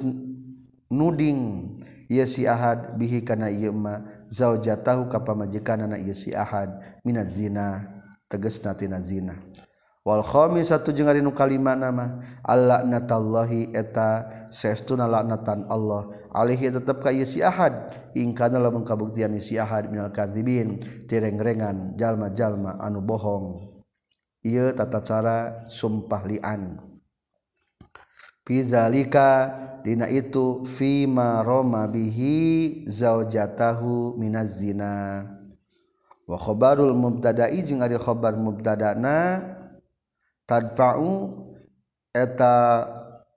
nuding 0.88 1.68
ia 2.08 2.24
si 2.24 2.48
ahad 2.48 2.94
bihi 2.96 3.20
kana 3.26 3.52
ieu 3.52 3.74
ma 3.74 4.00
zaujatahu 4.32 5.12
ka 5.12 5.20
pamajikanna 5.20 5.98
ieu 6.00 6.14
si 6.14 6.32
ahad 6.32 6.72
minaz 7.02 7.36
zina 7.36 7.84
tegasna 8.30 8.72
tina 8.78 9.02
zina. 9.02 9.36
Wal 10.06 10.22
khamisatu 10.22 10.94
jeung 10.94 11.10
ari 11.10 11.18
nu 11.18 11.34
kalima 11.34 11.74
nama 11.74 12.22
allanatallahi 12.46 13.74
eta 13.74 14.46
saestuna 14.54 15.10
laknatan 15.10 15.66
Allah 15.66 16.30
alaihi 16.30 16.70
tetep 16.70 17.02
ka 17.02 17.10
ieu 17.10 17.26
si 17.26 17.42
ahad 17.42 17.90
ing 18.14 18.30
kana 18.30 18.62
lamun 18.62 18.86
kabuktian 18.86 19.34
si 19.42 19.58
ahad 19.58 19.90
minal 19.90 20.14
kadzibin 20.14 20.78
tireng-rengan 21.10 21.98
jalma-jalma 21.98 22.78
anu 22.78 23.02
bohong. 23.02 23.75
ia 24.46 24.70
tata 24.70 25.02
cara 25.02 25.66
sumpah 25.66 26.22
lian 26.22 26.78
Pizalika 28.46 29.50
dina 29.82 30.06
itu 30.06 30.62
fima 30.62 31.42
roma 31.42 31.90
bihi 31.90 32.86
zaujatahu 32.86 34.14
minaz 34.14 34.62
zina. 34.62 35.26
Wa 36.30 36.38
khabarul 36.38 36.94
mubtada'i 36.94 37.66
jeung 37.66 37.82
ari 37.82 37.98
khabar 37.98 38.38
mubtada'na 38.38 39.42
tadfa'u 40.46 41.42
eta 42.14 42.86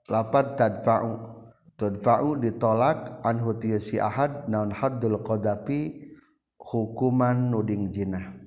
lapat 0.06 0.54
tadfa'u. 0.54 1.42
Tadfa'u 1.74 2.38
ditolak 2.38 3.18
anhu 3.26 3.58
ti 3.58 3.74
si 3.82 3.98
ahad 3.98 4.46
naon 4.46 4.70
haddul 4.70 5.18
qadafi 5.26 6.06
hukuman 6.54 7.50
nuding 7.50 7.90
jinah. 7.90 8.39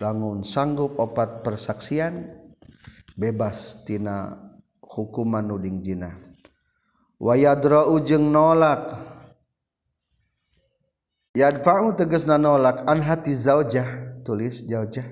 langun 0.00 0.44
sanggup 0.44 0.96
opat 0.96 1.44
persaksian 1.44 2.34
bebastina 3.14 4.36
hukuman 4.80 5.44
nuding 5.44 5.84
Jina 5.84 6.30
wayadra 7.20 7.84
ujeng 7.86 8.32
nolak. 8.32 8.96
Yadfa'u 11.36 11.94
tegas 11.94 12.26
na 12.26 12.40
nolak 12.40 12.82
an 12.88 13.04
hati 13.04 13.36
zaujah 13.36 14.18
tulis 14.26 14.66
zaujah. 14.66 15.06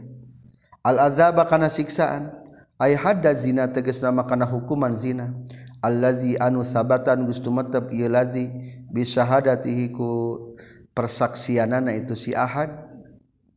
Al 0.83 0.99
azaba 0.99 1.45
kana 1.45 1.69
siksaan. 1.69 2.33
Ay 2.79 2.95
hadda 2.95 3.35
zina 3.35 3.69
tegas 3.71 4.03
nama 4.03 4.25
kana 4.25 4.49
hukuman 4.49 4.97
zina. 4.97 5.31
Allazi 5.79 6.35
anu 6.43 6.67
sabatan 6.67 7.23
gustu 7.23 7.55
matep 7.55 7.95
ieu 7.95 8.11
lazi 8.11 8.51
bi 8.91 9.07
syahadatihi 9.07 9.95
ku 9.95 10.11
persaksianana 10.91 11.95
itu 11.95 12.19
si 12.19 12.35
ahad. 12.35 12.71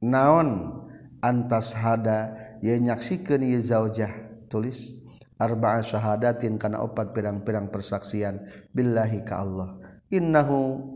Naon? 0.02 0.81
Antas 1.22 1.78
hada 1.78 2.36
ye 2.60 2.76
nyaksikeun 2.82 3.46
ieu 3.46 3.62
zaujah. 3.62 4.12
Tulis 4.52 4.98
arba'a 5.40 5.80
syahadatin 5.86 6.60
kana 6.60 6.84
opat 6.84 7.16
pirang-pirang 7.16 7.72
persaksian. 7.72 8.44
Billahi 8.74 9.24
ka 9.24 9.40
Allah. 9.40 9.80
Innahu 10.12 10.92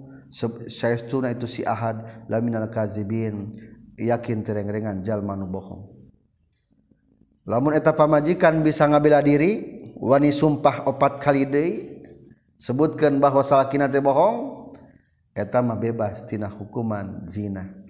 saestuna 0.67 1.31
itu 1.31 1.47
si 1.47 1.61
ahad 1.63 2.27
laminal 2.27 2.67
kazibin. 2.67 3.55
Yakin 3.95 4.43
tereng-rengan 4.43 5.07
jalma 5.07 5.39
nu 5.39 5.47
bohong. 5.47 5.87
Lamun 7.47 7.77
eta 7.77 7.95
pamajikan 7.95 8.59
bisa 8.59 8.83
ngabela 8.89 9.23
diri 9.23 9.63
wani 9.95 10.35
sumpah 10.35 10.83
opat 10.89 11.23
kali 11.23 11.47
deui 11.47 12.03
sebutkan 12.59 13.21
bahwa 13.21 13.39
salakina 13.45 13.87
teh 13.87 14.03
bohong 14.03 14.73
eta 15.31 15.61
mah 15.61 15.77
bebas 15.79 16.25
tina 16.27 16.49
hukuman 16.51 17.23
zina 17.29 17.84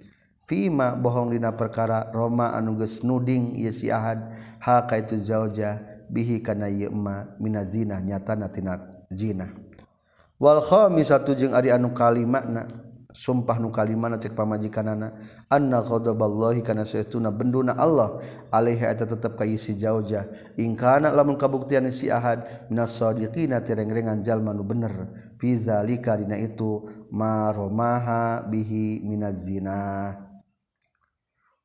Fima 0.46 0.94
bohong 0.94 1.34
dina 1.34 1.50
perkara 1.58 2.06
Roma 2.14 2.54
anuges 2.54 3.02
nuding 3.02 3.58
ye 3.58 3.74
si 3.74 3.90
Ahad. 3.90 4.30
Ha 4.62 4.86
kaitu 4.86 5.18
zauja 5.18 5.82
bihi 6.06 6.38
kana 6.38 6.70
ieu 6.70 6.86
emma 6.86 7.34
mina 7.42 7.66
zina 7.66 7.98
nyatana 7.98 8.46
tina 8.46 8.78
zina. 9.10 9.50
Wal 10.38 10.62
khamisatu 10.62 11.34
jeung 11.34 11.50
ari 11.50 11.74
anu 11.74 11.90
kalimatna 11.90 12.70
sumpah 13.10 13.58
nu 13.58 13.74
kalimana 13.74 14.22
cek 14.22 14.38
pamajikanana. 14.38 15.18
Anna 15.50 15.82
ghadaballahi 15.82 16.62
kana 16.62 16.86
saestuna 16.86 17.34
benduna 17.34 17.74
Allah. 17.74 18.22
Alaihi 18.54 18.86
eta 18.86 19.02
tetep 19.02 19.34
ka 19.34 19.42
si 19.58 19.74
zauja. 19.74 20.30
In 20.62 20.78
kana 20.78 21.10
lamun 21.10 21.34
kabuktian 21.34 21.90
si 21.90 22.06
Ahad 22.06 22.70
minas 22.70 22.94
sadiqina 22.94 23.66
tirengrengan 23.66 24.22
jalma 24.22 24.54
nu 24.54 24.62
bener. 24.62 25.10
Fi 25.42 25.58
zalika 25.58 26.14
dina 26.14 26.38
itu 26.38 26.86
ma 27.10 27.50
romaha 27.50 28.46
bihi 28.46 29.02
minaz 29.02 29.42
zinah 29.42 30.25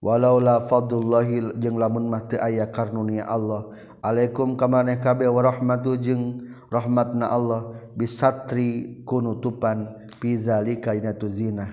walaula 0.01 0.65
fadlullahi 0.65 1.55
jeung 1.61 1.77
lamun 1.77 2.09
mah 2.09 2.25
teu 2.25 2.41
aya 2.41 2.67
karunia 2.67 3.29
Allah. 3.29 3.69
Alaikum 4.01 4.57
kamaneh 4.57 4.97
kabeh 4.97 5.29
warahmatu 5.29 5.93
jeung 6.01 6.49
rahmatna 6.73 7.29
Allah. 7.29 7.77
Bisatri 7.93 9.05
kunutupan 9.05 10.09
pizalika 10.17 10.97
inatu 10.97 11.29
zina 11.29 11.69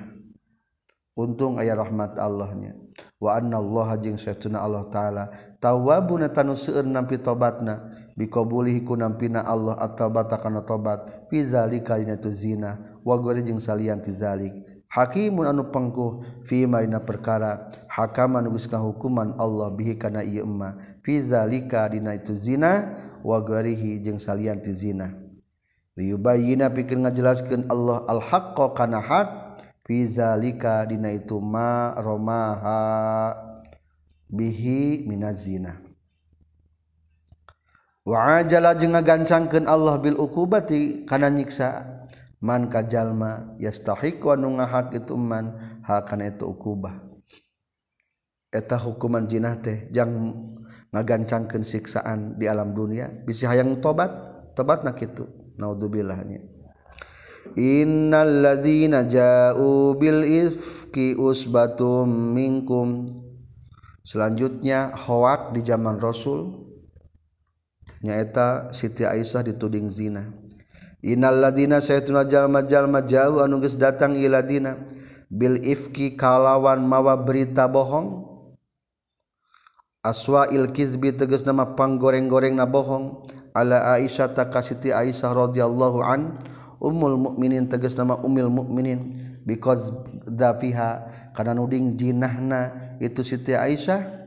untung 1.16 1.56
aya 1.56 1.72
rahmat 1.72 2.20
Allahnya. 2.20 2.76
Wa 3.16 3.40
anna 3.40 3.58
Allah 3.58 3.96
jeung 3.98 4.20
saytuna 4.20 4.60
Allah 4.60 4.84
taala. 4.92 5.24
Tawwabun 5.58 6.28
tanu 6.30 6.52
seueur 6.52 6.84
nampi 6.84 7.18
tobatna. 7.18 7.90
Biqabulihi 8.18 8.82
kunampina 8.82 9.46
Allah 9.46 9.78
at-taubata 9.78 10.36
kana 10.36 10.66
tobat. 10.66 11.30
Pizalika 11.32 11.96
inatu 11.96 12.28
zina 12.28 13.00
wa 13.06 13.16
gore 13.16 13.40
jeung 13.40 13.62
salian 13.62 14.04
ti 14.04 14.12
zalika 14.12 14.67
Hakimun 14.88 15.44
anu 15.44 15.68
pengkuh 15.68 16.24
fima 16.48 16.80
dina 16.80 16.96
perkara. 17.04 17.68
Hakaman 17.92 18.48
geus 18.48 18.64
hukuman 18.64 19.36
Allah 19.36 19.68
bihi 19.68 20.00
kana 20.00 20.24
ieu 20.24 20.48
emma. 20.48 20.80
Fi 21.04 21.20
zalika 21.20 21.84
dina 21.92 22.16
itu 22.16 22.32
zina 22.32 22.96
wa 23.20 23.36
ghairihi 23.44 24.00
jeung 24.00 24.16
salian 24.16 24.64
ti 24.64 24.72
zina. 24.72 25.12
Liyubayyina 25.92 26.72
pikeun 26.72 27.04
ngajelaskeun 27.04 27.68
Allah 27.68 28.06
al 28.08 28.22
haqqo 28.24 28.72
kana 28.72 29.02
hak 29.02 29.60
fi 29.84 30.08
zalika 30.08 30.88
dina 30.88 31.12
itu 31.12 31.36
ma 31.36 31.92
romaha 32.00 33.36
bihi 34.32 35.04
minaz 35.04 35.44
zina. 35.44 35.76
Wa 38.08 38.40
ajala 38.40 38.72
jeung 38.72 38.96
ngagancangkeun 38.96 39.68
Allah 39.68 40.00
bil 40.00 40.16
uqubati 40.16 41.04
kana 41.04 41.28
nyiksa. 41.28 41.97
man 42.38 42.70
kajallma 42.70 43.58
yastahiq 43.58 44.22
nu 44.38 44.58
ngahak 44.58 44.94
itu 44.94 45.14
man 45.18 45.58
hakan 45.82 46.26
itu 46.26 46.46
ukubah. 46.46 47.02
Eta 48.48 48.80
hukuman 48.80 49.28
jinah 49.28 49.60
teh 49.60 49.92
jang 49.92 50.32
ngagancangkeun 50.88 51.60
siksaan 51.60 52.40
di 52.40 52.48
alam 52.48 52.72
dunia 52.72 53.12
bisi 53.28 53.44
hayang 53.44 53.76
tobat 53.84 54.08
tobat 54.56 54.88
na 54.88 54.96
kitu 54.96 55.28
naudzubillah 55.60 56.16
Innal 57.56 58.44
ladzina 58.44 59.08
ja'u 59.08 59.96
bil 59.96 60.22
ifki 60.22 61.16
usbatum 61.16 62.36
minkum. 62.36 63.18
Selanjutnya 64.04 64.92
hoak 64.92 65.56
di 65.56 65.64
zaman 65.64 65.96
Rasul 65.96 66.68
nyaeta 68.04 68.72
Siti 68.72 69.04
Aisyah 69.04 69.44
dituding 69.48 69.88
zina. 69.88 70.28
Inalladina 70.98 71.78
sayajallma 71.78 73.06
jauh 73.06 73.38
anuges 73.38 73.78
datang 73.78 74.18
iladina 74.18 74.74
Bil 75.28 75.60
ifki 75.60 76.16
kalawan 76.16 76.80
mawa 76.88 77.12
berita 77.20 77.68
bohong. 77.68 78.24
Aswa 80.00 80.48
ilkizbi 80.48 81.12
teges 81.12 81.44
nama 81.44 81.76
panggoreng-goreng 81.76 82.56
na 82.56 82.64
bohong. 82.64 83.28
Ala 83.52 83.92
Aisyah 84.00 84.32
takasiti 84.32 84.88
Aisyah 84.88 85.36
radhiyallahu 85.36 86.00
an 86.00 86.40
umul 86.80 87.20
mukminin 87.20 87.68
teges 87.68 87.92
nama 87.92 88.16
umil 88.24 88.48
mukminin 88.48 89.20
because 89.44 89.92
dafiha 90.24 91.04
karena 91.36 91.52
nuding 91.52 91.98
jinahna 91.98 92.96
itu 92.96 93.20
Siti 93.20 93.52
Aisyah 93.52 94.17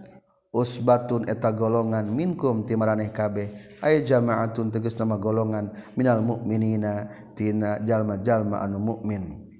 usbatun 0.51 1.25
eta 1.31 1.49
golongan 1.55 2.11
minkum 2.11 2.67
timaraneh 2.67 3.09
kabeh. 3.09 3.79
Ay 3.79 4.03
jamaatun 4.03 4.69
tegas 4.69 4.93
nama 4.99 5.15
golongan 5.15 5.71
minal 5.95 6.19
mukminina 6.19 7.07
tina 7.35 7.79
jalma-jalma 7.81 8.59
anu 8.61 8.77
mukmin 8.77 9.51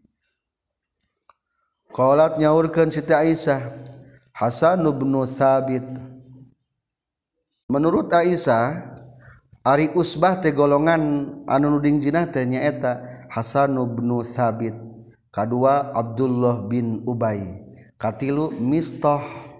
qalat 1.91 2.39
nyaurkeun 2.39 2.91
Siti 2.91 3.12
Aisyah 3.12 3.60
Hasan 4.32 4.88
bin 4.95 5.12
sabit 5.27 5.84
menurut 7.67 8.08
Aisyah 8.12 8.91
Ari 9.62 9.93
usbah 9.93 10.41
teh 10.41 10.49
golongan 10.49 11.01
anu 11.45 11.77
nuding 11.77 12.01
jinah 12.01 12.25
teh 12.25 12.41
nyaeta 12.49 13.27
Hasan 13.30 13.77
bin 13.93 14.10
Thabit 14.25 14.73
kadua 15.30 15.93
Abdullah 15.93 16.65
bin 16.65 17.06
Ubay 17.06 17.62
katilu 18.01 18.49
Mistah. 18.58 19.51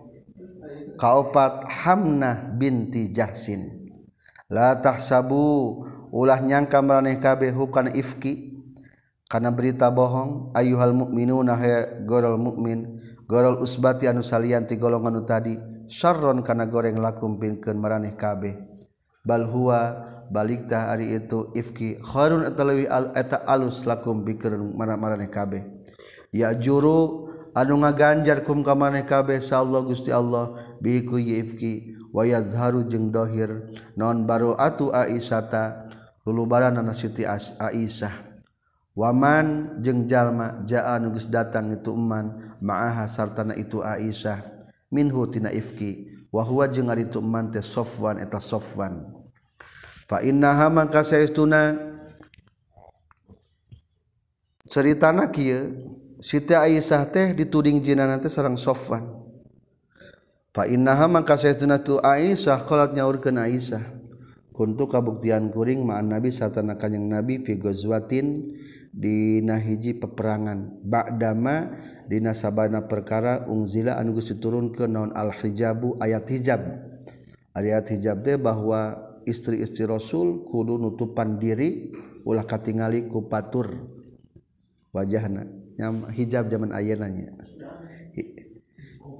kaopat 1.01 1.65
Hamnah 1.65 2.53
binti 2.53 3.09
Jahsin. 3.09 3.89
Latah 4.53 5.01
sabu 5.01 5.81
ulah 6.13 6.37
nyangka 6.37 6.77
meraneh 6.85 7.17
kabeh 7.17 7.49
hukan 7.49 7.97
ifki. 7.97 8.53
Karena 9.25 9.47
berita 9.47 9.87
bohong 9.87 10.51
ayuhal 10.51 10.91
mukminuna 10.91 11.55
he 11.55 12.03
gorol 12.03 12.35
mukmin 12.35 12.99
gorol 13.23 13.63
usbati 13.63 14.03
anu 14.03 14.19
salian 14.19 14.67
ti 14.67 14.75
golongan 14.75 15.23
anu 15.23 15.23
tadi 15.23 15.55
syarron 15.87 16.43
kana 16.43 16.67
goreng 16.67 16.99
lakum 16.99 17.39
pinkeun 17.39 17.79
maraneh 17.79 18.19
kabeh. 18.19 18.59
Bal 19.23 19.47
huwa 19.47 20.03
balik 20.27 20.67
tah 20.67 20.91
ari 20.91 21.15
itu 21.15 21.47
ifki 21.55 22.03
khairun 22.03 22.43
atalawi 22.43 22.91
al 22.91 23.15
eta 23.15 23.39
alus 23.47 23.87
lakum 23.87 24.27
bikeun 24.27 24.75
maraneh 24.75 25.31
kabeh. 25.31 25.63
Ya 26.35 26.51
juru 26.51 27.30
anu 27.53 27.79
ngaganjar 27.81 28.43
kum 28.43 28.63
ka 28.63 28.75
maneh 28.75 29.03
kabeh 29.05 29.39
sa 29.43 29.59
Allah 29.63 29.81
Gusti 29.83 30.09
Allah. 30.09 30.57
Biku 30.79 31.19
yifki 31.19 31.97
wa 32.11 32.27
yazharu 32.27 32.83
jeung 32.87 33.11
dohir. 33.11 33.71
Non 33.95 34.27
baru 34.27 34.55
atu 34.55 34.91
aisyata 34.91 35.87
lulubaranna 36.27 36.83
Siti 36.91 37.25
Aisyah. 37.27 38.29
Waman 38.91 39.79
jeung 39.79 40.03
jalma 40.03 40.59
jaa 40.67 40.99
nugus 40.99 41.23
datang 41.31 41.71
itu 41.71 41.95
eman 41.95 42.57
ma'aha 42.59 43.07
sartana 43.07 43.55
itu 43.55 43.79
Aisyah. 43.79 44.43
Minhu 44.91 45.23
tina 45.31 45.47
ifki 45.47 46.11
wa 46.27 46.43
huwa 46.43 46.67
jeung 46.67 46.91
ari 46.91 47.07
itu 47.07 47.23
eman 47.23 47.55
teh 47.55 47.63
Sofwan 47.63 48.19
eta 48.19 48.43
Sofwan. 48.43 49.07
Fa 50.11 50.19
innaha 50.19 50.67
mangka 50.67 51.07
saestuna 51.07 51.71
ceritana 54.67 55.31
kieu 55.31 55.71
Siti 56.21 56.53
Aisyah 56.53 57.10
teh 57.10 57.27
dituding 57.34 57.81
jinana 57.81 58.21
teh 58.21 58.29
sareng 58.29 58.53
Sofwan. 58.53 59.01
Fa 60.53 60.69
innaha 60.69 61.10
mangka 61.10 61.34
sayyiduna 61.34 61.81
tu 61.81 61.97
Aisyah 61.97 62.62
qalat 62.69 62.93
nyaurkeun 62.93 63.41
Aisyah. 63.41 63.81
Kuntu 64.53 64.86
kabuktian 64.86 65.49
kuring 65.49 65.81
ma'an 65.81 66.13
Nabi 66.13 66.29
satana 66.29 66.77
kanjing 66.77 67.10
Nabi 67.10 67.41
fi 67.41 67.57
ghazwatin 67.57 68.53
dina 68.93 69.57
hiji 69.57 69.97
peperangan 69.97 70.86
ba'dama 70.86 71.73
dina 72.05 72.38
sabana 72.38 72.86
perkara 72.86 73.49
ungzila 73.49 73.97
anu 73.97 74.13
geus 74.13 74.29
diturunkeun 74.29 74.93
naon 74.93 75.12
al 75.17 75.34
hijabu 75.34 75.97
ayat 75.97 76.29
hijab. 76.29 76.62
Ayat 77.57 77.89
hijab 77.89 78.21
teh 78.21 78.38
bahwa 78.38 79.10
istri-istri 79.25 79.89
Rasul 79.89 80.45
kudu 80.45 80.77
nutupan 80.77 81.41
diri 81.41 81.89
ulah 82.21 82.45
katingali 82.45 83.10
ku 83.10 83.25
patur 83.25 83.89
wajahna 84.93 85.61
yang 85.79 86.07
hijab 86.12 86.51
zaman 86.51 86.75
ayeunanya 86.75 87.31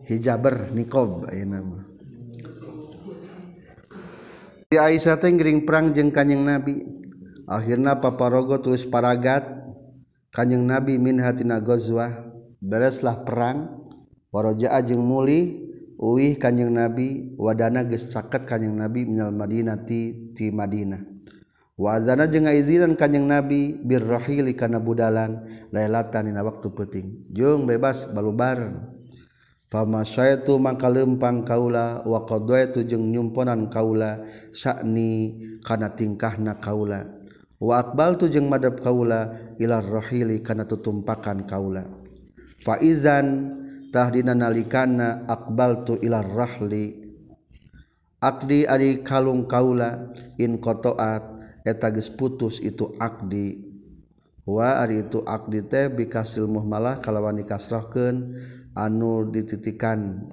hijaber 0.08 0.74
niqab 0.76 1.30
ayeuna 1.32 1.88
Di 4.72 4.80
Aisyah 4.80 5.20
teh 5.20 5.36
perang 5.68 5.92
jeung 5.92 6.16
Kanjeng 6.16 6.48
Nabi. 6.48 6.80
Akhirna 7.44 8.00
paparogo 8.00 8.56
tulis 8.64 8.88
paragat 8.88 9.44
Kanjeng 10.32 10.64
Nabi 10.64 10.96
min 10.96 11.20
hatina 11.20 11.60
ghazwah 11.60 12.24
bereslah 12.64 13.20
perang. 13.28 13.84
Waroja 14.32 14.72
jeung 14.80 15.04
muli 15.04 15.68
uih 16.00 16.40
Kanjeng 16.40 16.72
Nabi 16.72 17.36
wadana 17.36 17.84
geus 17.84 18.08
caket 18.16 18.48
Kanjeng 18.48 18.80
Nabi 18.80 19.04
minal 19.04 19.36
Madinati 19.36 20.32
ti 20.32 20.48
Madinah. 20.56 21.04
wazana 21.82 22.30
jeung 22.30 22.46
ngaizinan 22.46 22.94
kanjeng 22.94 23.26
nabi 23.26 23.74
birrohili 23.82 24.54
kana 24.54 24.78
budalan 24.78 25.50
lailatan 25.74 26.30
dina 26.30 26.46
waktu 26.46 26.70
penting 26.70 27.26
jeung 27.34 27.66
bebas 27.66 28.06
balubar. 28.14 28.94
Famasaitu 29.72 30.60
mangka 30.60 30.92
lempang 30.92 31.48
kaula 31.48 32.04
wa 32.04 32.28
qadaitu 32.28 32.84
jeung 32.84 33.08
nyumponan 33.08 33.72
kaula 33.72 34.20
sakni 34.52 35.40
kana 35.64 35.96
tingkahna 35.96 36.60
kaula. 36.60 37.08
Wa 37.56 37.80
aqbaltu 37.80 38.28
jeung 38.28 38.52
madhab 38.52 38.84
kaula 38.84 39.32
ila 39.56 39.80
rohili 39.80 40.44
kana 40.44 40.68
tutumpakan 40.68 41.48
kaula. 41.48 41.88
Fa 42.60 42.84
izan 42.84 43.56
tahdina 43.96 44.36
nalikana 44.36 45.24
aqbaltu 45.24 45.96
ila 46.04 46.20
rahli. 46.20 47.08
Akdi 48.20 48.68
ari 48.68 49.08
kalung 49.08 49.48
kaula 49.48 50.12
in 50.36 50.60
kotoat 50.60 51.41
etagis 51.66 52.10
putus 52.10 52.62
itu 52.62 52.94
akdi. 52.98 53.72
Wa 54.46 54.82
ari 54.82 55.06
itu 55.06 55.22
akdi 55.22 55.62
teh 55.66 55.88
bikasil 55.88 56.50
muhmalah 56.50 57.00
kalawan 57.00 57.38
dikasrahkeun 57.40 58.38
anu 58.74 59.30
dititikan. 59.30 60.28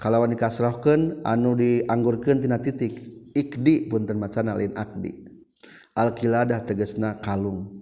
Kalawan 0.00 0.32
dikasrahkeun 0.32 1.24
anu 1.24 1.56
dianggurkeun 1.56 2.40
tina 2.40 2.56
titik. 2.58 2.98
Ikdi 3.30 3.86
punten 3.86 4.18
macana 4.18 4.56
lain 4.56 4.74
akdi. 4.74 5.28
Alqiladah 5.94 6.66
tegesna 6.66 7.20
kalung. 7.20 7.80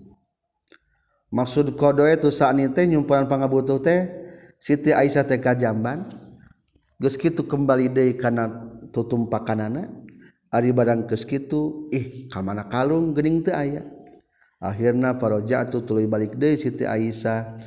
Maksud 1.28 1.76
kodo 1.76 2.08
e 2.08 2.16
tu 2.16 2.32
saat 2.32 2.56
teh 2.56 2.84
nyumpanan 2.88 3.28
pangabutuh 3.28 3.84
teh 3.84 4.28
Siti 4.58 4.90
Aisyah 4.90 5.22
teh 5.22 5.38
kajamban 5.38 6.08
geus 6.98 7.14
kitu 7.14 7.46
kembali 7.46 7.92
deui 7.94 8.18
kana 8.18 8.50
tutumpakanana 8.90 9.86
Ari 10.48 10.72
barang 10.72 11.04
keskitu 11.04 11.92
ih 11.92 12.24
ka 12.32 12.40
mana 12.40 12.64
kalung 12.64 13.12
gening 13.12 13.44
teu 13.44 13.52
aya? 13.52 13.84
Akhirna 14.58 15.14
parojatu 15.14 15.84
tuluy 15.84 16.08
balik 16.08 16.40
deui 16.40 16.56
Siti 16.56 16.88
Aisyah. 16.88 17.60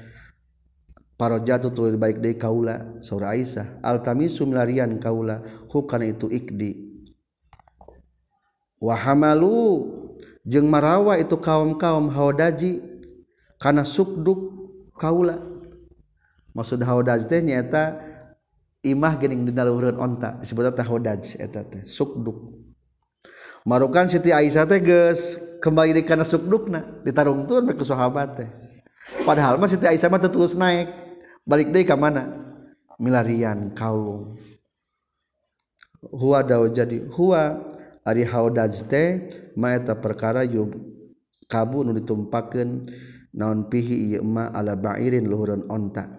Parojatu 1.13 1.69
tuluy 1.69 1.93
balik 1.93 2.17
deui 2.17 2.33
kaula 2.33 2.97
saur 3.05 3.21
Aisyah. 3.21 3.79
Altamisu 3.85 4.49
milarian 4.49 4.97
kaula 4.97 5.45
hukana 5.69 6.09
itu 6.09 6.25
ikdi. 6.33 6.89
Wahamalu 8.81 9.85
jeung 10.41 10.65
marawa 10.65 11.21
itu 11.21 11.37
kaum-kaum 11.37 12.09
haudaji 12.09 12.81
kana 13.61 13.85
sukduk 13.85 14.57
kaula. 14.97 15.37
Maksud 16.57 16.81
haudaji 16.81 17.29
teh 17.29 17.45
nyaeta 17.45 18.01
imah 18.81 19.21
gening 19.21 19.45
dina 19.45 19.69
luhureun 19.69 20.01
onta 20.01 20.41
disebutna 20.41 20.81
haudaj 20.81 21.37
eta 21.37 21.61
teh 21.61 21.85
sukduk. 21.85 22.60
marukan 23.67 24.09
Siti 24.09 24.33
Aisyah 24.33 24.65
teh 24.65 24.79
geus 24.81 25.37
kembali 25.61 25.97
di 25.97 26.03
kana 26.05 26.25
sukdukna 26.25 27.03
ditarungtun 27.05 27.71
ke 27.73 27.83
sahabat 27.85 28.29
teh. 28.37 28.49
Padahal 29.25 29.57
mah 29.57 29.69
Siti 29.69 29.85
Aisyah 29.85 30.09
mah 30.09 30.21
terus 30.21 30.57
naik 30.57 30.89
balik 31.45 31.69
deui 31.73 31.85
ka 31.85 31.97
mana? 31.97 32.41
Milarian 33.01 33.73
kaulung 33.73 34.37
huwa 36.09 36.41
daw 36.41 36.65
jadi 36.65 37.05
huwa 37.13 37.61
ari 38.01 38.25
haudaj 38.25 38.73
teh 38.89 39.29
ma 39.53 39.77
eta 39.77 39.93
perkara 39.93 40.41
yub 40.41 40.73
kabu 41.45 41.85
nu 41.85 41.93
ditumpakeun 41.93 42.89
naon 43.37 43.69
pihi 43.69 44.17
ieu 44.17 44.25
ma 44.25 44.49
ala 44.49 44.73
ba'irin 44.73 45.29
luhureun 45.29 45.69
onta. 45.69 46.09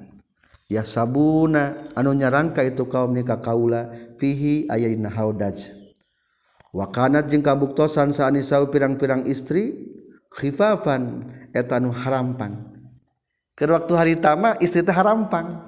Ya 0.71 0.87
sabuna 0.87 1.91
anu 1.99 2.17
nyarangka 2.17 2.65
itu 2.65 2.89
kaum 2.89 3.13
nikah 3.13 3.43
kaula 3.43 3.93
fihi 4.17 4.71
ayina 4.71 5.11
haudaj. 5.13 5.82
wakanat 6.73 7.29
jeung 7.29 7.45
kabuktosan 7.45 8.11
saanisau 8.11 8.73
pirang-pirang 8.73 9.29
istri 9.29 9.77
khifafan 10.33 11.29
etanu 11.53 11.93
harampang. 11.93 12.73
Ke 13.53 13.69
waktu 13.69 13.93
hari 13.95 14.15
tama 14.17 14.57
istri 14.59 14.81
teh 14.81 14.97
harampang. 14.97 15.61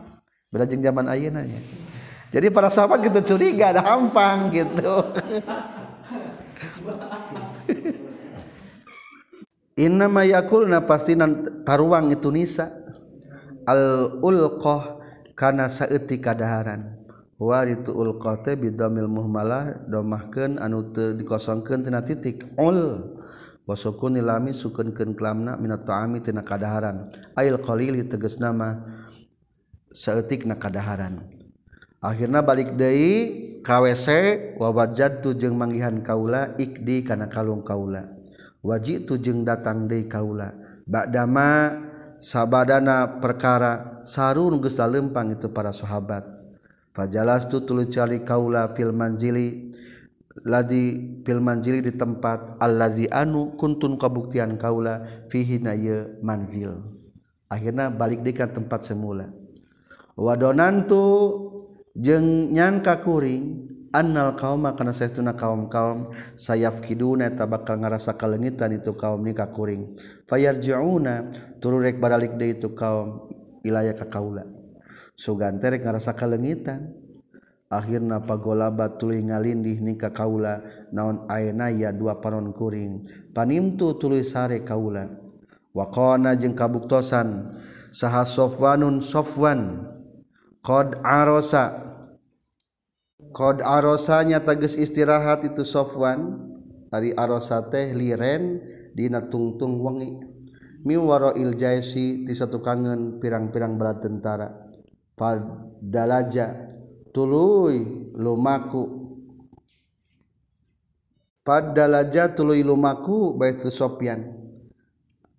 Berajeng 0.48 0.80
zaman 0.80 1.06
ayeunanya 1.06 1.84
jadi 2.34 2.50
para 2.50 2.66
sahabat 2.66 2.98
gitu 3.06 3.38
curiga 3.38 3.70
ada 3.70 3.78
hampang 3.86 4.50
gitu. 4.50 5.06
Inna 9.86 10.10
yakulna 10.26 10.82
pasti 10.82 11.14
taruang 11.62 12.10
itu 12.10 12.34
nisa. 12.34 12.74
Al 13.70 14.18
ulqah 14.18 14.98
kana 15.38 15.70
saeutik 15.70 16.26
kadaharan. 16.26 16.93
waritul 17.38 17.98
ulqate 17.98 18.54
bidomil 18.54 19.10
muhmalah 19.10 19.86
domahkeun 19.90 20.62
anu 20.62 20.94
teu 20.94 21.14
dikosongkeun 21.18 21.82
tina 21.82 22.02
titik. 22.02 22.46
Ul 22.58 23.12
wasukun 23.64 24.20
lami 24.20 24.52
sukunkeun 24.52 25.16
kelamna 25.16 25.56
minat 25.58 25.86
ta'ami 25.88 26.22
tina 26.22 26.44
kadaharan. 26.46 27.08
Ail 27.34 27.58
qalili 27.58 28.06
tegasna 28.06 28.54
mah 28.54 28.86
saeutikna 29.90 30.58
kadaharan. 30.58 31.24
Akhirna 32.04 32.44
balik 32.44 32.76
deui 32.76 33.60
ka 33.64 33.80
WC 33.80 34.08
wa 34.60 34.68
wajadtu 34.68 35.32
jeung 35.40 35.56
manggihan 35.56 36.04
kaula 36.04 36.52
ikdi 36.60 37.00
kana 37.00 37.32
kalung 37.32 37.64
kaula. 37.64 38.12
Wajitu 38.60 39.16
jeung 39.16 39.44
datang 39.44 39.88
deui 39.88 40.04
kaula. 40.04 40.52
Badama 40.84 41.72
sabadana 42.20 43.20
perkara 43.24 44.04
sarun 44.04 44.60
geus 44.60 44.76
lempang 44.76 45.32
itu 45.32 45.48
para 45.48 45.72
sahabat. 45.72 46.33
fajalastu 46.94 47.66
tulu 47.66 47.84
cali 47.90 48.22
kaula 48.22 48.70
fil 48.72 48.94
manzili 48.94 49.74
ladi 50.46 50.98
fil 51.26 51.42
manzili 51.42 51.82
di 51.82 51.94
tempat 51.94 52.58
allazi 52.62 53.10
anu 53.10 53.54
kuntun 53.58 53.98
kabuktian 53.98 54.54
kaula 54.58 55.02
fihi 55.30 55.58
na 55.58 55.74
ye 55.74 56.06
manzil. 56.22 56.82
Akhirna 57.50 57.90
balik 57.92 58.22
deui 58.26 58.34
ka 58.34 58.50
tempat 58.50 58.82
semula. 58.82 59.30
Wadonantu 60.18 61.02
jeung 61.94 62.50
nyangka 62.50 63.02
kuring 63.02 63.70
annal 63.94 64.34
qauma 64.34 64.74
kana 64.74 64.90
saestuna 64.90 65.38
kaum-kaum 65.38 66.10
sayafkiduna 66.34 67.30
eta 67.30 67.46
bakal 67.46 67.78
ngarasa 67.78 68.18
kalengitan 68.18 68.74
itu 68.74 68.90
kaum 68.98 69.22
ni 69.22 69.34
ka 69.34 69.50
kuring. 69.54 69.94
Fayarjiuna 70.26 71.30
tuluy 71.62 71.90
rek 71.90 72.02
baralik 72.02 72.34
deui 72.34 72.58
itu 72.58 72.74
kaum 72.74 73.30
ilaya 73.62 73.94
ka 73.94 74.10
kaula. 74.10 74.53
suganterek 75.14 75.82
ngarasa 75.82 76.14
kalengitan. 76.14 76.94
Akhirna 77.72 78.22
pagolaba 78.22 78.86
tuluy 79.00 79.24
ngalindih 79.24 79.82
nikah 79.82 80.14
kaula 80.14 80.62
naon 80.94 81.26
aena 81.26 81.72
ya 81.74 81.90
dua 81.90 82.22
panon 82.22 82.54
kuring. 82.54 83.02
Panimtu 83.34 83.98
tuluy 83.98 84.22
sare 84.22 84.62
kaula. 84.62 85.10
Waqana 85.74 86.38
jeung 86.38 86.54
kabuktosan 86.54 87.58
saha 87.90 88.22
Sofwanun 88.22 89.02
Sofwan 89.02 89.90
qad 90.62 91.02
arosa. 91.02 91.82
Qad 93.34 93.58
arosanya 93.58 94.38
tegas 94.38 94.78
istirahat 94.78 95.42
itu 95.42 95.66
Sofwan. 95.66 96.52
Ari 96.94 97.10
arosa 97.10 97.58
teh 97.66 97.90
liren 97.90 98.62
dina 98.94 99.18
tungtung 99.26 99.82
wengi 99.82 100.14
mi 100.86 100.94
iljaisi 100.94 101.58
jaisi 101.58 102.06
ti 102.22 102.32
satu 102.36 102.62
kangen 102.62 103.18
pirang-pirang 103.18 103.74
bala 103.74 103.98
tentara. 103.98 104.63
padalaja. 105.16 106.74
Tuluy 107.14 108.10
lumaku. 108.18 109.06
Padalaja 111.46 112.32
tuluy 112.34 112.64
lumaku 112.64 113.36
baitu 113.36 113.68
Sofyan 113.68 114.44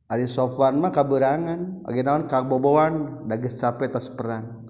Ari 0.05 0.29
Sofwan 0.29 0.77
mah 0.77 0.93
kaberangan. 0.93 1.81
Lagi 1.81 2.01
naon 2.05 2.29
kabobowan 2.29 3.25
dages 3.25 3.57
capek 3.57 3.89
tas 3.89 4.05
perang. 4.13 4.61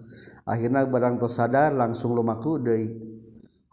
Akhirnya 0.48 0.88
barang 0.88 1.20
tos 1.20 1.36
sadar 1.36 1.76
langsung 1.76 2.16
lumaku 2.16 2.62
deui. 2.64 2.88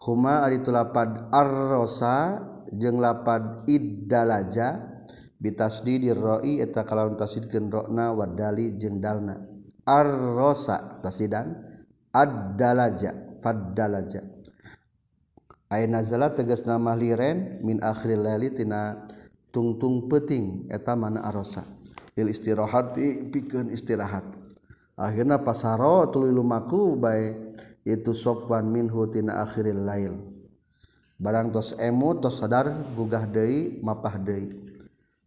Huma 0.03 0.43
ari 0.43 0.59
tulapad 0.59 1.31
arrosa 1.31 2.43
jeung 2.75 2.99
lapad 2.99 3.63
iddalaja. 3.71 4.91
Bitasdidir 5.39 6.19
roi 6.19 6.59
eta 6.59 6.83
kalawan 6.83 7.15
tasidkeun 7.15 7.71
rona 7.71 8.11
wadali 8.11 8.75
jeung 8.75 8.99
dalna. 8.99 9.52
arrosa 9.85 10.99
tasidan. 11.03 11.71
Ad-dalaja 12.13 13.41
fad-dalaja. 13.41 14.21
Ay 15.73 15.89
nazala 15.89 16.29
tegas 16.29 16.61
nama 16.61 16.93
liren 16.93 17.57
min 17.65 17.81
akhiril 17.81 18.21
laili 18.21 18.53
tina 18.53 19.09
tungtung 19.49 20.05
peting 20.05 20.69
eta 20.69 20.93
mana 20.93 21.25
arrosa 21.25 21.65
lil 22.13 22.29
istirahati 22.29 23.33
pikeun 23.33 23.73
istirahat. 23.73 24.21
Akhirna 24.93 25.41
pasaro 25.41 26.05
tuluy 26.13 26.29
lumaku 26.29 26.93
bae 26.93 27.33
itu 27.81 28.13
sofwan 28.13 28.69
minhu 28.69 29.09
tina 29.09 29.41
akhiril 29.41 29.81
lail. 29.81 30.13
Barang 31.17 31.49
tos 31.49 31.73
emu 31.81 32.13
tos 32.21 32.45
sadar 32.45 32.69
gugah 32.93 33.25
deui 33.25 33.81
mapah 33.81 34.21
deui. 34.21 34.53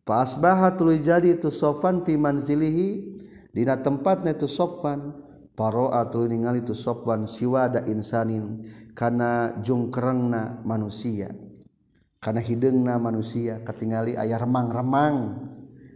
Fa 0.06 0.22
asbaha 0.22 0.70
tuluy 0.78 1.02
jadi 1.02 1.34
itu 1.34 1.50
sofwan 1.50 2.06
fi 2.06 2.14
manzilihi 2.14 3.15
Dina 3.56 3.80
tempatnya 3.80 4.36
itu 4.36 4.44
sofan 4.44 5.16
paroatul 5.56 6.28
ningali 6.28 6.60
itu 6.60 6.76
sofan 6.76 7.24
siwada 7.24 7.88
insanin 7.88 8.68
kana 8.92 9.56
jungkerengna 9.64 10.60
manusia. 10.60 11.32
Kana 12.20 12.44
hideungna 12.44 13.00
manusia 13.00 13.64
katingali 13.64 14.12
aya 14.12 14.36
remang-remang 14.36 15.40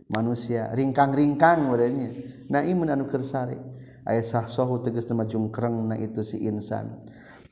manusia. 0.08 0.72
Ringkang-ringkang 0.72 1.68
badannya. 1.68 2.10
Naimun 2.48 2.96
anu 2.96 3.04
kersari 3.04 3.60
aya 4.08 4.24
sahsohu 4.24 4.80
tegas 4.80 5.04
nama 5.12 5.28
jungkerengna 5.28 6.00
itu 6.00 6.24
si 6.24 6.40
insan. 6.40 6.96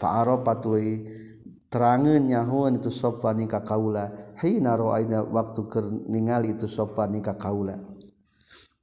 Fa'aropatului 0.01 1.05
terangan 1.69 2.25
nyahuan 2.25 2.81
itu 2.81 2.89
sofan 2.89 3.45
nikah 3.45 3.61
kaula. 3.61 4.33
Hina 4.41 4.73
ro'aina 4.73 5.21
waktu 5.21 5.61
keur 5.69 5.85
ningali 6.09 6.57
itu 6.57 6.65
sofan 6.65 7.13
nikah 7.13 7.37
kaula. 7.37 7.98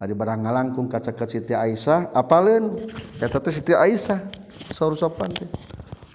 Ari 0.06 0.14
barang 0.14 0.46
ngalangkung 0.46 0.86
kaca 0.86 1.18
ke 1.18 1.26
Siti 1.26 1.58
Aisyah. 1.58 2.14
Apalin? 2.14 2.78
Eta 3.18 3.42
teh 3.42 3.50
Siti 3.50 3.74
Aisyah. 3.74 4.22
Saur 4.70 4.94
sopan 4.94 5.34
teh. 5.34 5.50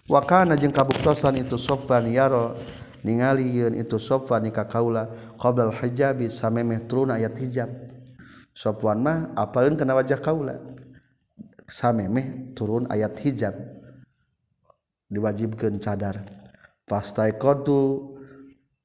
Wa 0.06 0.22
kana 0.22 0.54
jeung 0.54 0.70
kabuktosan 0.70 1.42
itu 1.42 1.58
sofan 1.58 2.06
yaro 2.06 2.54
ningali 3.02 3.50
yeun 3.50 3.74
itu 3.74 3.98
sofan 3.98 4.46
ka 4.54 4.66
kaula 4.66 5.10
qabla 5.38 5.70
al 5.70 5.74
hijabi 5.74 6.30
samemeh 6.30 6.86
turun 6.86 7.10
ayat 7.10 7.34
hijab. 7.34 7.66
Sofwan 8.54 9.02
mah 9.02 9.18
apalin 9.34 9.74
kana 9.74 9.98
wajah 9.98 10.22
kaula? 10.22 10.62
Samemeh 11.66 12.54
turun 12.54 12.86
ayat 12.90 13.18
hijab. 13.26 13.58
Diwajibkeun 15.10 15.82
cadar. 15.82 16.22
Fastaikotu 16.86 18.18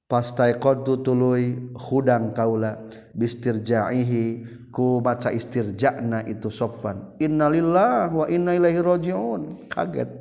pastai 0.06 0.62
qaddu 0.62 1.02
tuluy 1.02 1.74
hudang 1.74 2.38
kaula 2.38 2.78
bistirja'ihi 3.18 4.26
ku 4.70 5.00
maca 5.02 5.32
istirja'na 5.32 6.28
itu 6.28 6.52
Sofwan. 6.52 7.18
Innalillahi 7.18 8.14
wa 8.14 8.26
inna 8.28 8.52
ilaihi 8.54 8.80
rajiun. 8.84 9.72
Kaget. 9.72 10.12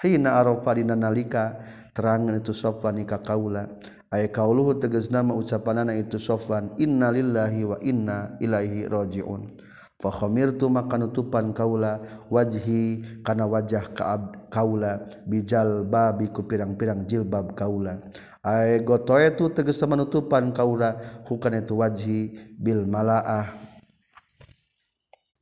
Hina 0.00 0.40
arafa 0.40 0.74
dina 0.74 0.96
nalika 0.96 1.60
terangan 1.94 2.40
itu 2.40 2.50
Sofwan 2.50 2.98
ka 3.06 3.22
kaula. 3.22 3.68
Ay 4.10 4.26
kauluhu 4.26 4.74
tegasna 4.82 5.22
ma 5.22 5.38
ucapanana 5.38 5.94
itu 5.94 6.18
Sofwan 6.18 6.74
innalillahi 6.82 7.62
wa 7.62 7.78
inna 7.78 8.34
ilaihi 8.42 8.90
rajiun. 8.90 9.62
Fa 10.00 10.10
khamirtu 10.10 10.66
maka 10.66 10.98
nutupan 10.98 11.52
kaula 11.54 12.02
wajhi 12.26 13.04
kana 13.22 13.46
wajah 13.46 13.92
ka 13.94 14.18
kaula 14.50 15.06
bijal 15.24 15.86
babi 15.86 16.28
ku 16.28 16.44
pirang-pirang 16.44 17.06
jilbab 17.06 17.54
kaula. 17.54 18.02
Ay 18.42 18.82
goto 18.82 19.14
itu 19.16 19.48
tegas 19.54 19.80
menutupan 19.86 20.50
kaula 20.50 20.98
hukan 21.24 21.62
itu 21.62 21.74
wajhi 21.78 22.20
bil 22.58 22.84
malaah. 22.84 23.54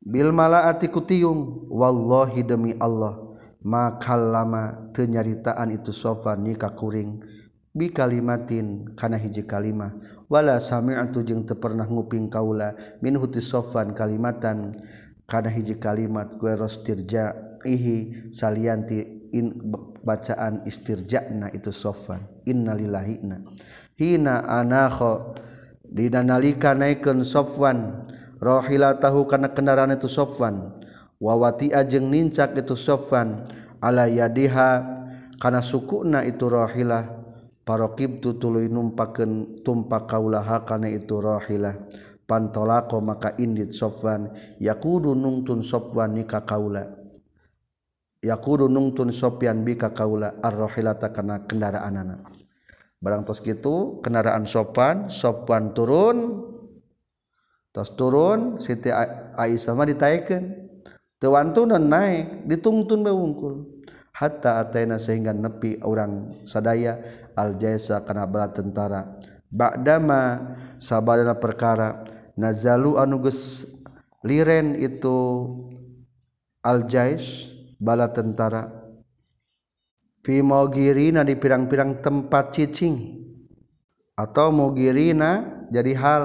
Bil 0.05 0.31
malaati 0.31 0.87
kutiung 0.92 1.66
wallahi 1.73 2.44
demi 2.44 2.77
Allah 2.79 3.29
maka 3.64 4.14
lama 4.14 4.92
tenyaritaan 4.94 5.75
itu 5.75 5.90
sofa 5.90 6.38
nikah 6.38 6.73
kuring 6.79 7.18
bi 7.79 7.94
kalimatin 7.94 8.90
kana 8.99 9.14
hiji 9.14 9.47
kalimah 9.47 9.94
wala 10.27 10.59
sami'tu 10.59 11.23
jeung 11.23 11.47
teu 11.47 11.59
pernah 11.59 11.87
nguping 11.87 12.27
kaula 12.27 12.75
min 12.99 13.14
huti 13.14 13.38
sofan 13.38 13.94
kalimatan 13.94 14.75
kana 15.31 15.47
hiji 15.47 15.79
kalimat 15.79 16.35
gue 16.40 16.53
rostirja 16.59 17.47
ihi 17.66 18.31
salianti 18.35 19.31
in 19.33 19.53
bacaan 20.05 20.64
istirja'na 20.64 21.53
itu 21.53 21.73
sofan 21.75 22.23
innalillahi 22.49 23.21
hina 23.99 24.47
anakho 24.47 25.35
dina 25.88 26.23
nalika 26.23 26.73
naikeun 26.73 27.27
sofwan. 27.27 28.07
Rohilatahu 28.38 29.27
kana 29.27 29.51
kendaraan 29.51 29.99
itu 29.99 30.07
sofwan. 30.07 30.71
Wawati 31.18 31.75
ajeng 31.75 32.07
nincak 32.07 32.55
itu 32.55 32.79
sofwan. 32.79 33.51
Ala 33.83 34.07
yadiha 34.07 34.87
kana 35.42 35.59
sukuna 35.59 36.23
itu 36.23 36.47
rohilah. 36.47 37.18
Parokibtu 37.66 38.40
tuluy 38.40 38.71
numpakeun 38.71 39.61
tumpak 39.66 40.07
kaulahakana 40.09 40.87
itu 40.88 41.18
rohilah. 41.18 41.75
Pantolako 42.31 43.03
maka 43.03 43.35
indit 43.42 43.75
sofwan. 43.75 44.31
Yakudu 44.62 45.18
nungtun 45.18 45.66
sofwan 45.66 46.14
nika 46.14 46.47
kaula 46.47 46.97
yaqulu 48.22 48.66
nungtun 48.66 49.14
Sofyan 49.14 49.62
bika 49.62 49.94
kaula 49.94 50.38
arrohilata 50.42 51.11
kana 51.14 51.46
kendaraanana. 51.46 52.22
Barang 52.98 53.22
tos 53.22 53.38
gitu 53.38 54.02
kendaraan 54.02 54.42
sopan 54.42 55.07
sopan 55.07 55.70
turun 55.70 56.42
tos 57.70 57.94
turun 57.94 58.59
Siti 58.59 58.90
Aisyah 58.90 59.74
mah 59.78 59.87
ditaikeun 59.87 60.44
teu 61.22 61.31
wantunan 61.35 61.83
naik 61.83 62.46
ditungtun 62.50 63.07
bae 63.07 63.14
wungkul. 63.14 63.78
Hatta 64.18 64.59
ataina 64.59 64.98
sehingga 64.98 65.31
nepi 65.31 65.78
orang 65.87 66.42
sadaya 66.42 66.98
al 67.38 67.54
jaisa 67.54 68.02
kana 68.02 68.26
bala 68.26 68.50
tentara. 68.50 69.07
Ba'dama 69.46 70.59
sabadana 70.83 71.38
perkara 71.38 72.02
nazalu 72.35 72.98
anu 72.98 73.22
liren 74.26 74.74
itu 74.74 75.18
al 76.66 76.83
jais 76.90 77.54
bala 77.78 78.10
tentara 78.10 78.88
Fimogirina 80.28 81.24
di 81.24 81.40
pirang-pirang 81.40 82.04
tempat 82.04 82.52
cicing. 82.52 83.16
Atau 84.12 84.52
mogirina 84.52 85.64
jadi 85.72 85.94
hal 85.96 86.22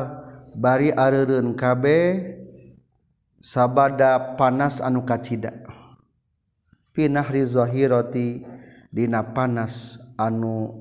bari 0.57 0.91
areureun 0.91 1.55
kabe 1.55 2.35
sabada 3.39 4.35
panas 4.35 4.81
anu 4.83 5.07
kacida. 5.07 5.55
Finahri 6.91 7.47
zahirati 7.47 8.43
dina 8.91 9.23
panas 9.23 10.01
anu 10.19 10.73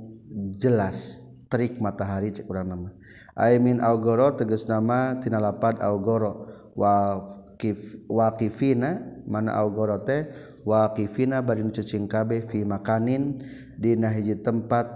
jelas 0.59 1.23
terik 1.47 1.79
matahari 1.79 2.33
cek 2.33 2.49
urang 2.49 2.75
nama. 2.75 2.91
I 3.37 3.61
augoro 3.85 4.35
tegas 4.35 4.65
nama 4.67 5.21
tinalapat 5.21 5.79
augoro. 5.85 6.49
Wa 6.73 7.21
Kif, 7.63 7.95
waqifina 8.11 9.23
mana 9.23 9.55
augorote 9.55 10.35
waqifina 10.67 11.47
bari 11.47 11.63
cacing 11.71 12.11
kabeh 12.11 12.43
fi 12.43 12.67
makanin 12.67 13.39
dina 13.79 14.11
hiji 14.11 14.43
tempat 14.43 14.91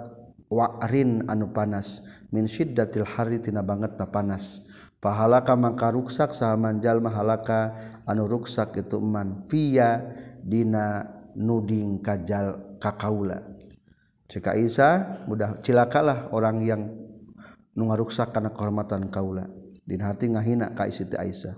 wa'rin 0.51 1.31
anu 1.31 1.55
panas. 1.55 2.03
Min 2.35 2.51
syiddatil 2.51 3.07
harri 3.07 3.39
tina 3.39 3.63
banget 3.63 3.95
na 3.95 4.11
panas. 4.11 4.67
Pahalaka 4.99 5.55
mangka 5.55 5.95
ruksak 5.95 6.35
sahaman 6.35 6.83
jalma 6.83 7.15
halaka 7.15 7.79
anu 8.03 8.27
ruksak 8.27 8.75
itu 8.83 8.99
man 8.99 9.47
fiya 9.47 10.03
dina 10.43 11.07
nuding 11.39 12.03
kajal 12.03 12.79
kakaula. 12.83 13.47
Cika 14.27 14.59
Isa 14.59 15.23
mudah 15.31 15.63
cilakalah 15.63 16.35
orang 16.35 16.59
yang 16.67 16.83
nungaruksak 17.79 18.35
karena 18.35 18.51
kana 18.51 18.59
kehormatan 18.59 19.03
kaula. 19.07 19.47
Dina 19.87 20.11
hati 20.11 20.35
ngahina 20.35 20.75
ka 20.75 20.91
Siti 20.91 21.15
Aisyah. 21.15 21.55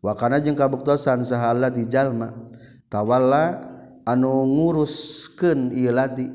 wakana 0.00 0.40
jeung 0.40 0.56
kabuktosan 0.56 1.24
sahala 1.24 1.72
di 1.72 1.84
jalma. 1.88 2.32
Tawalla 2.90 3.62
anu 4.02 4.44
nguruskeun 4.48 5.70
ieu 5.70 5.94
lati 5.94 6.26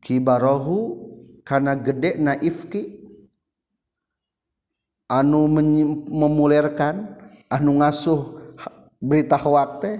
kibarahu 0.00 0.98
kana 1.44 1.76
gede 1.76 2.16
na 2.16 2.32
ifki 2.38 3.02
anu 5.10 5.46
memulerkan 6.08 7.18
anu 7.52 7.82
ngasuh 7.82 8.54
berita 9.02 9.36
hawak 9.36 9.82
teh. 9.84 9.98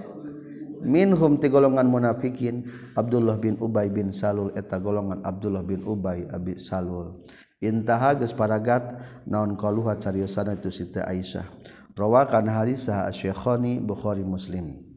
Minhum 0.83 1.39
ti 1.39 1.47
golongan 1.47 1.87
munafikin 1.87 2.67
Abdullah 2.99 3.39
bin 3.39 3.55
Ubay 3.63 3.87
bin 3.87 4.11
Salul 4.11 4.51
eta 4.51 4.75
golongan 4.83 5.23
Abdullah 5.23 5.63
bin 5.63 5.79
Ubay 5.87 6.27
abi 6.27 6.59
Salul. 6.59 7.23
Intaha 7.63 8.19
geus 8.19 8.35
paragat 8.35 8.99
naon 9.23 9.55
qaluha 9.55 9.95
cariosana 9.95 10.59
itu 10.59 10.67
Siti 10.67 10.99
Aisyah. 10.99 11.47
Rawakan 11.93 12.49
harisah 12.49 13.09
asy-Syekhani 13.09 13.81
Bukhari 13.81 14.25
Muslim. 14.25 14.93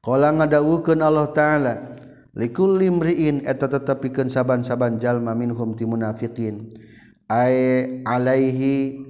Qala 0.00 0.32
ngadawukeun 0.32 1.04
Allah 1.04 1.28
taala 1.36 1.74
likulli 2.32 2.88
mriin 2.88 3.44
eta 3.44 3.68
tetepikeun 3.68 4.32
saban-saban 4.32 4.96
jalma 4.96 5.36
minhum 5.36 5.76
ti 5.76 5.84
munafikin 5.84 6.72
ay 7.28 7.54
alaihi 8.08 9.04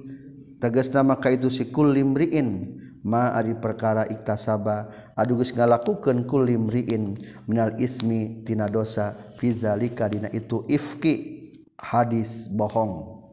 tegasna 0.59 1.07
maka 1.07 1.31
itu 1.31 1.47
si 1.47 1.71
kulli 1.71 2.03
mriin 2.03 2.75
ma 3.07 3.31
ari 3.31 3.55
perkara 3.55 4.03
iktasaba 4.11 4.91
adugus 5.15 5.55
ngalakukeun 5.55 6.27
kulli 6.27 6.59
mriin 6.59 7.23
minal 7.47 7.71
ismi 7.79 8.43
tina 8.43 8.67
dosa 8.67 9.15
fi 9.39 9.55
zalika 9.55 10.11
dina 10.11 10.27
itu 10.35 10.67
ifki 10.67 11.39
hadis 11.79 12.51
bohong. 12.51 13.31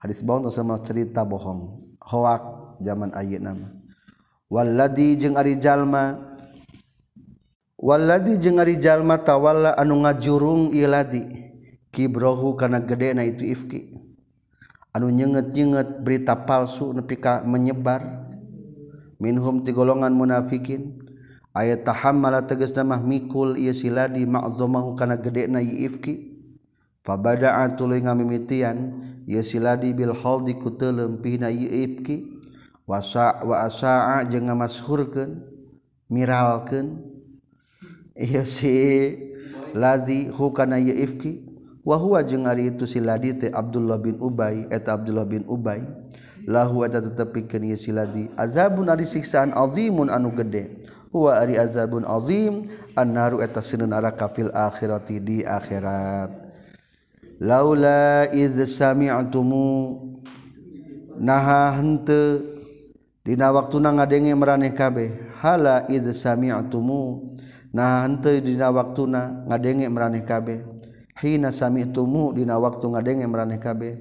Hadis 0.00 0.24
bohong 0.24 0.48
itu 0.48 0.56
sama 0.56 0.80
cerita 0.80 1.20
bohong? 1.20 1.84
Hoak 2.00 2.63
zaman 2.82 3.14
ayat 3.14 3.42
nama. 3.42 3.68
Waladi 4.50 5.18
jeung 5.18 5.34
ari 5.34 5.58
jalma 5.58 6.18
waladi 7.74 8.38
jeung 8.38 8.62
ari 8.62 8.78
jalma 8.78 9.18
tawalla 9.18 9.74
anu 9.74 10.04
ngajurung 10.06 10.70
iladi 10.70 11.26
kibrohu 11.90 12.54
kana 12.54 12.78
gede 12.82 13.14
na 13.18 13.26
itu 13.26 13.42
ifki. 13.42 13.98
Anu 14.94 15.10
nyenget-nyenget 15.10 16.06
berita 16.06 16.38
palsu 16.38 16.94
nepi 16.94 17.18
ka 17.18 17.42
menyebar 17.42 18.30
minhum 19.18 19.66
ti 19.66 19.74
golongan 19.74 20.14
munafikin. 20.14 21.02
Ayat 21.54 21.86
tahammala 21.86 22.42
tegas 22.42 22.74
nama 22.74 22.98
mikul 22.98 23.54
ieu 23.54 23.70
siladi 23.70 24.26
ma'zamahu 24.26 24.98
kana 24.98 25.14
gede 25.14 25.46
na 25.46 25.62
ifki. 25.62 26.34
Fabada'a 27.06 27.74
tuluy 27.78 28.02
ngamimitian 28.02 29.02
ieu 29.26 29.42
siladi 29.42 29.94
bil 29.94 30.14
haldi 30.14 30.58
ku 30.58 30.74
teuleum 30.74 31.22
pina 31.22 31.50
ifki. 31.54 32.33
wasa 32.84 33.40
wasaa 33.44 34.24
jeung 34.28 34.48
ngamashurkeun 34.48 35.40
miralkeun. 36.10 37.00
Ieu 38.14 38.46
si 38.46 38.70
ladzi 39.74 40.30
hukana 40.30 40.78
ye 40.78 40.94
ifki. 41.02 41.50
Wa 41.84 42.00
huwa 42.00 42.22
jeung 42.24 42.48
ari 42.48 42.72
itu 42.72 42.86
si 42.88 43.02
teh 43.02 43.52
Abdullah 43.52 44.00
bin 44.00 44.16
Ubay 44.16 44.64
eta 44.70 44.94
Abdullah 44.94 45.26
bin 45.28 45.44
Ubay. 45.44 45.82
Lahu 46.46 46.84
eta 46.84 47.00
tetepikeun 47.00 47.72
ye 47.72 47.76
siladi 47.76 48.28
azabun 48.36 48.88
ari 48.92 49.04
siksaan 49.04 49.52
azimun 49.56 50.08
anu 50.08 50.30
gede. 50.32 50.84
Huwa 51.12 51.40
ari 51.40 51.56
azabun 51.58 52.04
azim 52.04 52.68
annaru 52.96 53.40
eta 53.40 53.60
sineun 53.60 53.90
neraka 53.90 54.28
fil 54.28 54.52
akhirati 54.54 55.20
di 55.20 55.38
akhirat. 55.44 56.30
Laula 57.42 58.30
iz 58.30 58.54
sami'tumu 58.54 59.98
naha 61.18 61.74
henteu 61.74 62.53
Dina 63.24 63.48
waktu 63.56 63.80
na 63.80 63.88
ngadenge 63.96 64.36
meraneh 64.36 64.76
kabeh 64.76 65.32
hala 65.40 65.88
iz 65.88 66.04
sami'tumu? 66.12 67.32
Nah 67.72 68.04
henteu 68.04 68.36
dina 68.44 68.68
waktuna 68.68 69.48
ngadenge 69.48 69.88
meraneh 69.88 70.28
kabeh. 70.28 70.60
Hina 71.24 71.48
sami'tumu? 71.48 72.36
Dina 72.36 72.60
waktu 72.60 72.84
ngadenge 72.84 73.24
meraneh 73.24 73.56
kabeh. 73.56 73.96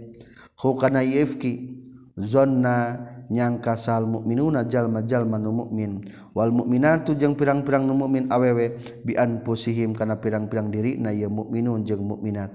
Hukana 0.60 1.08
yifki? 1.08 1.72
Zonna 2.20 3.00
nyangka 3.32 3.80
sal 3.80 4.06
mukminuna 4.06 4.68
jalma-jalma 4.70 5.42
nu 5.42 5.50
mukmin 5.66 6.06
wal 6.38 6.54
mukminatu 6.54 7.18
jeung 7.18 7.34
pirang-pirang 7.34 7.90
nu 7.90 7.98
mukmin 7.98 8.30
awewe 8.30 8.78
bi 9.02 9.18
anfusihim 9.18 9.98
kana 9.98 10.22
pirang-pirang 10.22 10.70
diri 10.70 11.02
na 11.02 11.10
ieu 11.10 11.34
mukminun 11.34 11.82
jeung 11.82 12.06
mukminat 12.06 12.54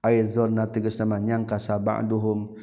ay 0.00 0.24
zonna 0.24 0.72
tegas 0.72 0.96
nama 0.96 1.20
nyangka 1.20 1.60
saba'duhum. 1.60 2.56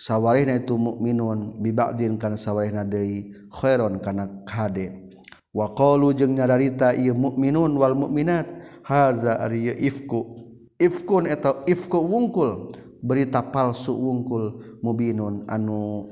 sawwarna 0.00 0.56
itu 0.56 0.80
mukminun 0.80 1.60
bibakdin 1.60 2.16
kan 2.16 2.40
sawwarna 2.40 2.88
deui 2.88 3.36
khairon 3.52 4.00
kana 4.00 4.24
kade 4.48 5.12
wa 5.52 5.68
qalu 5.76 6.16
jeung 6.16 6.40
nyadarita 6.40 6.96
ieu 6.96 7.12
mukminun 7.12 7.76
wal 7.76 7.92
mukminat 7.92 8.48
haza 8.80 9.36
ari 9.36 9.76
ifku. 9.76 10.48
Ifkun 10.80 11.28
eta 11.28 11.60
ifku 11.68 12.00
wungkul 12.00 12.72
berita 13.04 13.44
palsu 13.44 13.92
wungkul 13.92 14.64
mubinun 14.80 15.44
anu 15.44 16.08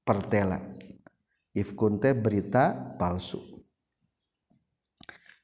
pertela. 0.00 0.64
Ifkun 1.52 2.00
teh 2.00 2.16
berita 2.16 2.72
palsu. 2.96 3.60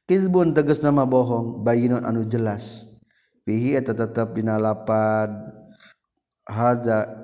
Kizbun 0.08 0.56
tegas 0.56 0.80
nama 0.80 1.04
bohong 1.04 1.60
bayinun 1.60 2.08
anu 2.08 2.24
jelas. 2.24 2.88
Fihi 3.44 3.76
eta 3.76 3.92
tetep 3.92 4.32
dina 4.32 4.56
lapad 4.56 5.28
haza 6.48 7.23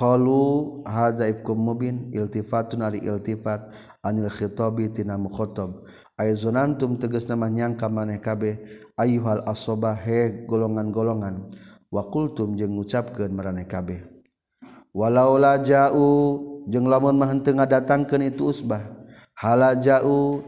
Qalu 0.00 0.80
hadza 0.88 1.28
ifkum 1.28 1.60
mubin 1.60 2.08
iltifatun 2.08 2.80
ari 2.80 3.04
iltifat 3.04 3.68
anil 4.00 4.32
khitabi 4.32 4.88
tina 4.88 5.20
mukhatab 5.20 5.84
aizunantum 6.16 6.96
tegas 6.96 7.28
nama 7.28 7.52
nyangka 7.52 7.84
maneh 7.92 8.16
kabeh 8.16 8.64
ayyuhal 8.96 9.44
asbah 9.44 9.92
he 10.00 10.48
golongan-golongan. 10.48 11.52
Wa 11.92 12.08
qultum 12.08 12.56
jeung 12.56 12.80
ngucapkeun 12.80 13.34
maraneh 13.34 13.68
kabeh. 13.68 14.00
Walaula 14.96 15.60
ja'u 15.60 16.64
jeung 16.64 16.88
lamun 16.88 17.20
mah 17.20 17.28
henteu 17.28 17.60
ngadatangkeun 17.60 18.32
itu 18.32 18.48
usbah. 18.48 18.80
Hala 19.36 19.76
ja'u 19.76 20.40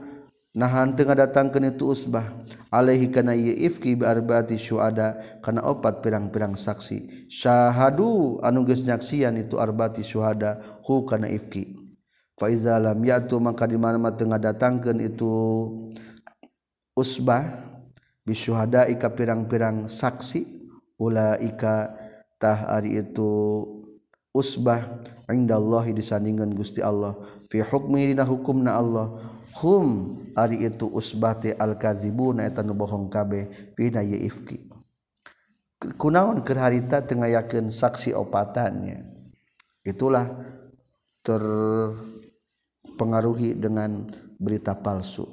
jauh 0.52 0.60
nah 0.60 0.68
henteu 0.68 1.08
ngadatangkeun 1.08 1.72
itu 1.72 1.88
usbah. 1.88 2.28
Alaihi 2.68 3.08
kana 3.08 3.32
ifki 3.32 3.96
bi 3.96 4.04
arbaati 4.04 4.60
syuada. 4.60 5.40
Kana 5.40 5.64
opat 5.64 6.04
pirang-pirang 6.04 6.52
saksi. 6.52 7.28
Syahadu 7.32 8.36
anu 8.44 8.64
geus 8.68 8.84
nyaksian 8.84 9.40
itu 9.40 9.56
arbaati 9.56 10.04
syuhada 10.04 10.60
hu 10.84 11.08
kana 11.08 11.28
ifki. 11.32 11.80
Fa 12.36 12.52
iza 12.52 12.76
lam 12.76 13.00
yatu 13.00 13.40
maka 13.40 13.64
di 13.64 13.80
mana-mana 13.80 14.12
teu 14.12 14.28
ngadatangkeun 14.28 15.00
itu 15.00 15.32
usbah. 16.92 17.72
Bisyuhada 18.22 18.86
ika 18.92 19.08
pirang-pirang 19.08 19.88
saksi. 19.88 20.60
Ikatah 21.42 22.70
ari 22.70 23.00
itu 23.00 23.32
usbah. 24.36 25.00
Indallahhi 25.32 25.96
disandingan 25.96 26.52
Gusti 26.52 26.84
Allah. 26.84 27.16
Fihukmi 27.48 28.14
hukum 28.20 28.62
na 28.62 28.78
Allah. 28.78 29.16
Hum 29.58 30.21
ari 30.36 30.64
itu 30.64 30.88
usbati 30.88 31.52
al-kazibuna 31.52 32.44
eta 32.48 32.62
nu 32.64 32.74
bohong 32.76 33.10
kabeh 33.12 33.48
pina 33.76 34.02
ye 34.02 34.16
ifki. 34.26 34.58
Kunaon 35.98 36.42
keur 36.46 36.58
harita 36.62 37.02
teu 37.02 37.18
ngayakeun 37.18 37.66
saksi 37.66 38.14
opatannya? 38.14 39.02
Itulah 39.82 40.30
terpengaruhi 41.26 43.58
dengan 43.58 44.06
berita 44.38 44.78
palsu. 44.78 45.26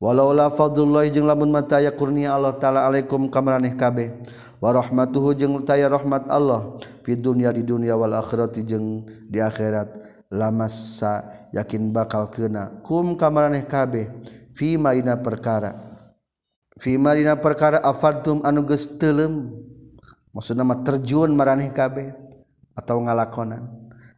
Walaula 0.00 0.48
fadlullah 0.48 1.04
jeung 1.12 1.28
lamun 1.28 1.52
mata 1.52 1.76
ya 1.76 1.92
kurnia 1.92 2.32
Allah 2.32 2.56
taala 2.56 2.88
alaikum 2.88 3.28
kamaraneh 3.28 3.76
kabeh 3.76 4.16
warahmatuhu 4.64 5.36
jeung 5.36 5.60
taya 5.60 5.92
rahmat 5.92 6.24
Allah 6.32 6.80
fi 7.04 7.20
dunya 7.20 7.52
di 7.52 7.60
dunya 7.60 8.00
wal 8.00 8.16
akhirati 8.16 8.64
jeung 8.64 9.04
di 9.28 9.44
akhirat. 9.44 10.09
lamasa 10.30 11.26
yakin 11.50 11.90
bakal 11.90 12.30
kena. 12.30 12.80
Kum 12.86 13.18
kamaraneh 13.18 13.66
kabeh. 13.66 14.08
Vimaina 14.54 15.18
perkara. 15.18 15.74
Vimaina 16.78 17.36
perkara 17.36 17.82
afadtum 17.82 18.40
anu 18.46 18.64
geus 18.64 18.88
teuleum 18.96 19.52
maksudna 20.32 20.64
mah 20.64 20.80
terjun 20.80 21.34
maraneh 21.34 21.68
kabeh 21.74 22.14
atau 22.78 23.02
ngalakonan. 23.02 23.68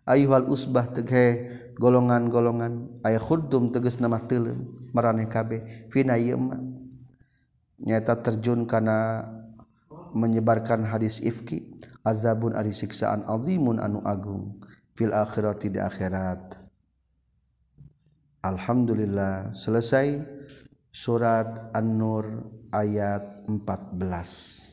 Ayuhal 0.07 0.47
usbah 0.47 0.87
tege 0.93 1.49
golongan-golongan. 1.81 3.03
Ay 3.03 3.17
khuddum 3.17 3.73
tegas 3.73 3.99
nama 3.99 4.21
teuleum 4.23 4.69
maraneh 4.93 5.27
kabeh. 5.27 5.65
Fina 5.89 6.21
yema 6.21 6.61
nyata 7.83 8.21
terjun 8.21 8.69
kana 8.69 9.27
menyebarkan 10.13 10.85
hadis 10.85 11.19
ifki. 11.25 11.81
Azabun 12.03 12.53
ari 12.59 12.75
siksaan 12.75 13.23
azimun 13.31 13.79
anu 13.79 14.03
agung. 14.03 14.59
Fil 14.93 15.13
akhirati 15.13 15.69
di 15.73 15.81
akhirat. 15.81 16.61
Alhamdulillah 18.43 19.55
selesai 19.55 20.19
surat 20.91 21.71
An-Nur 21.73 22.27
ayat 22.75 23.47
14 23.47 24.72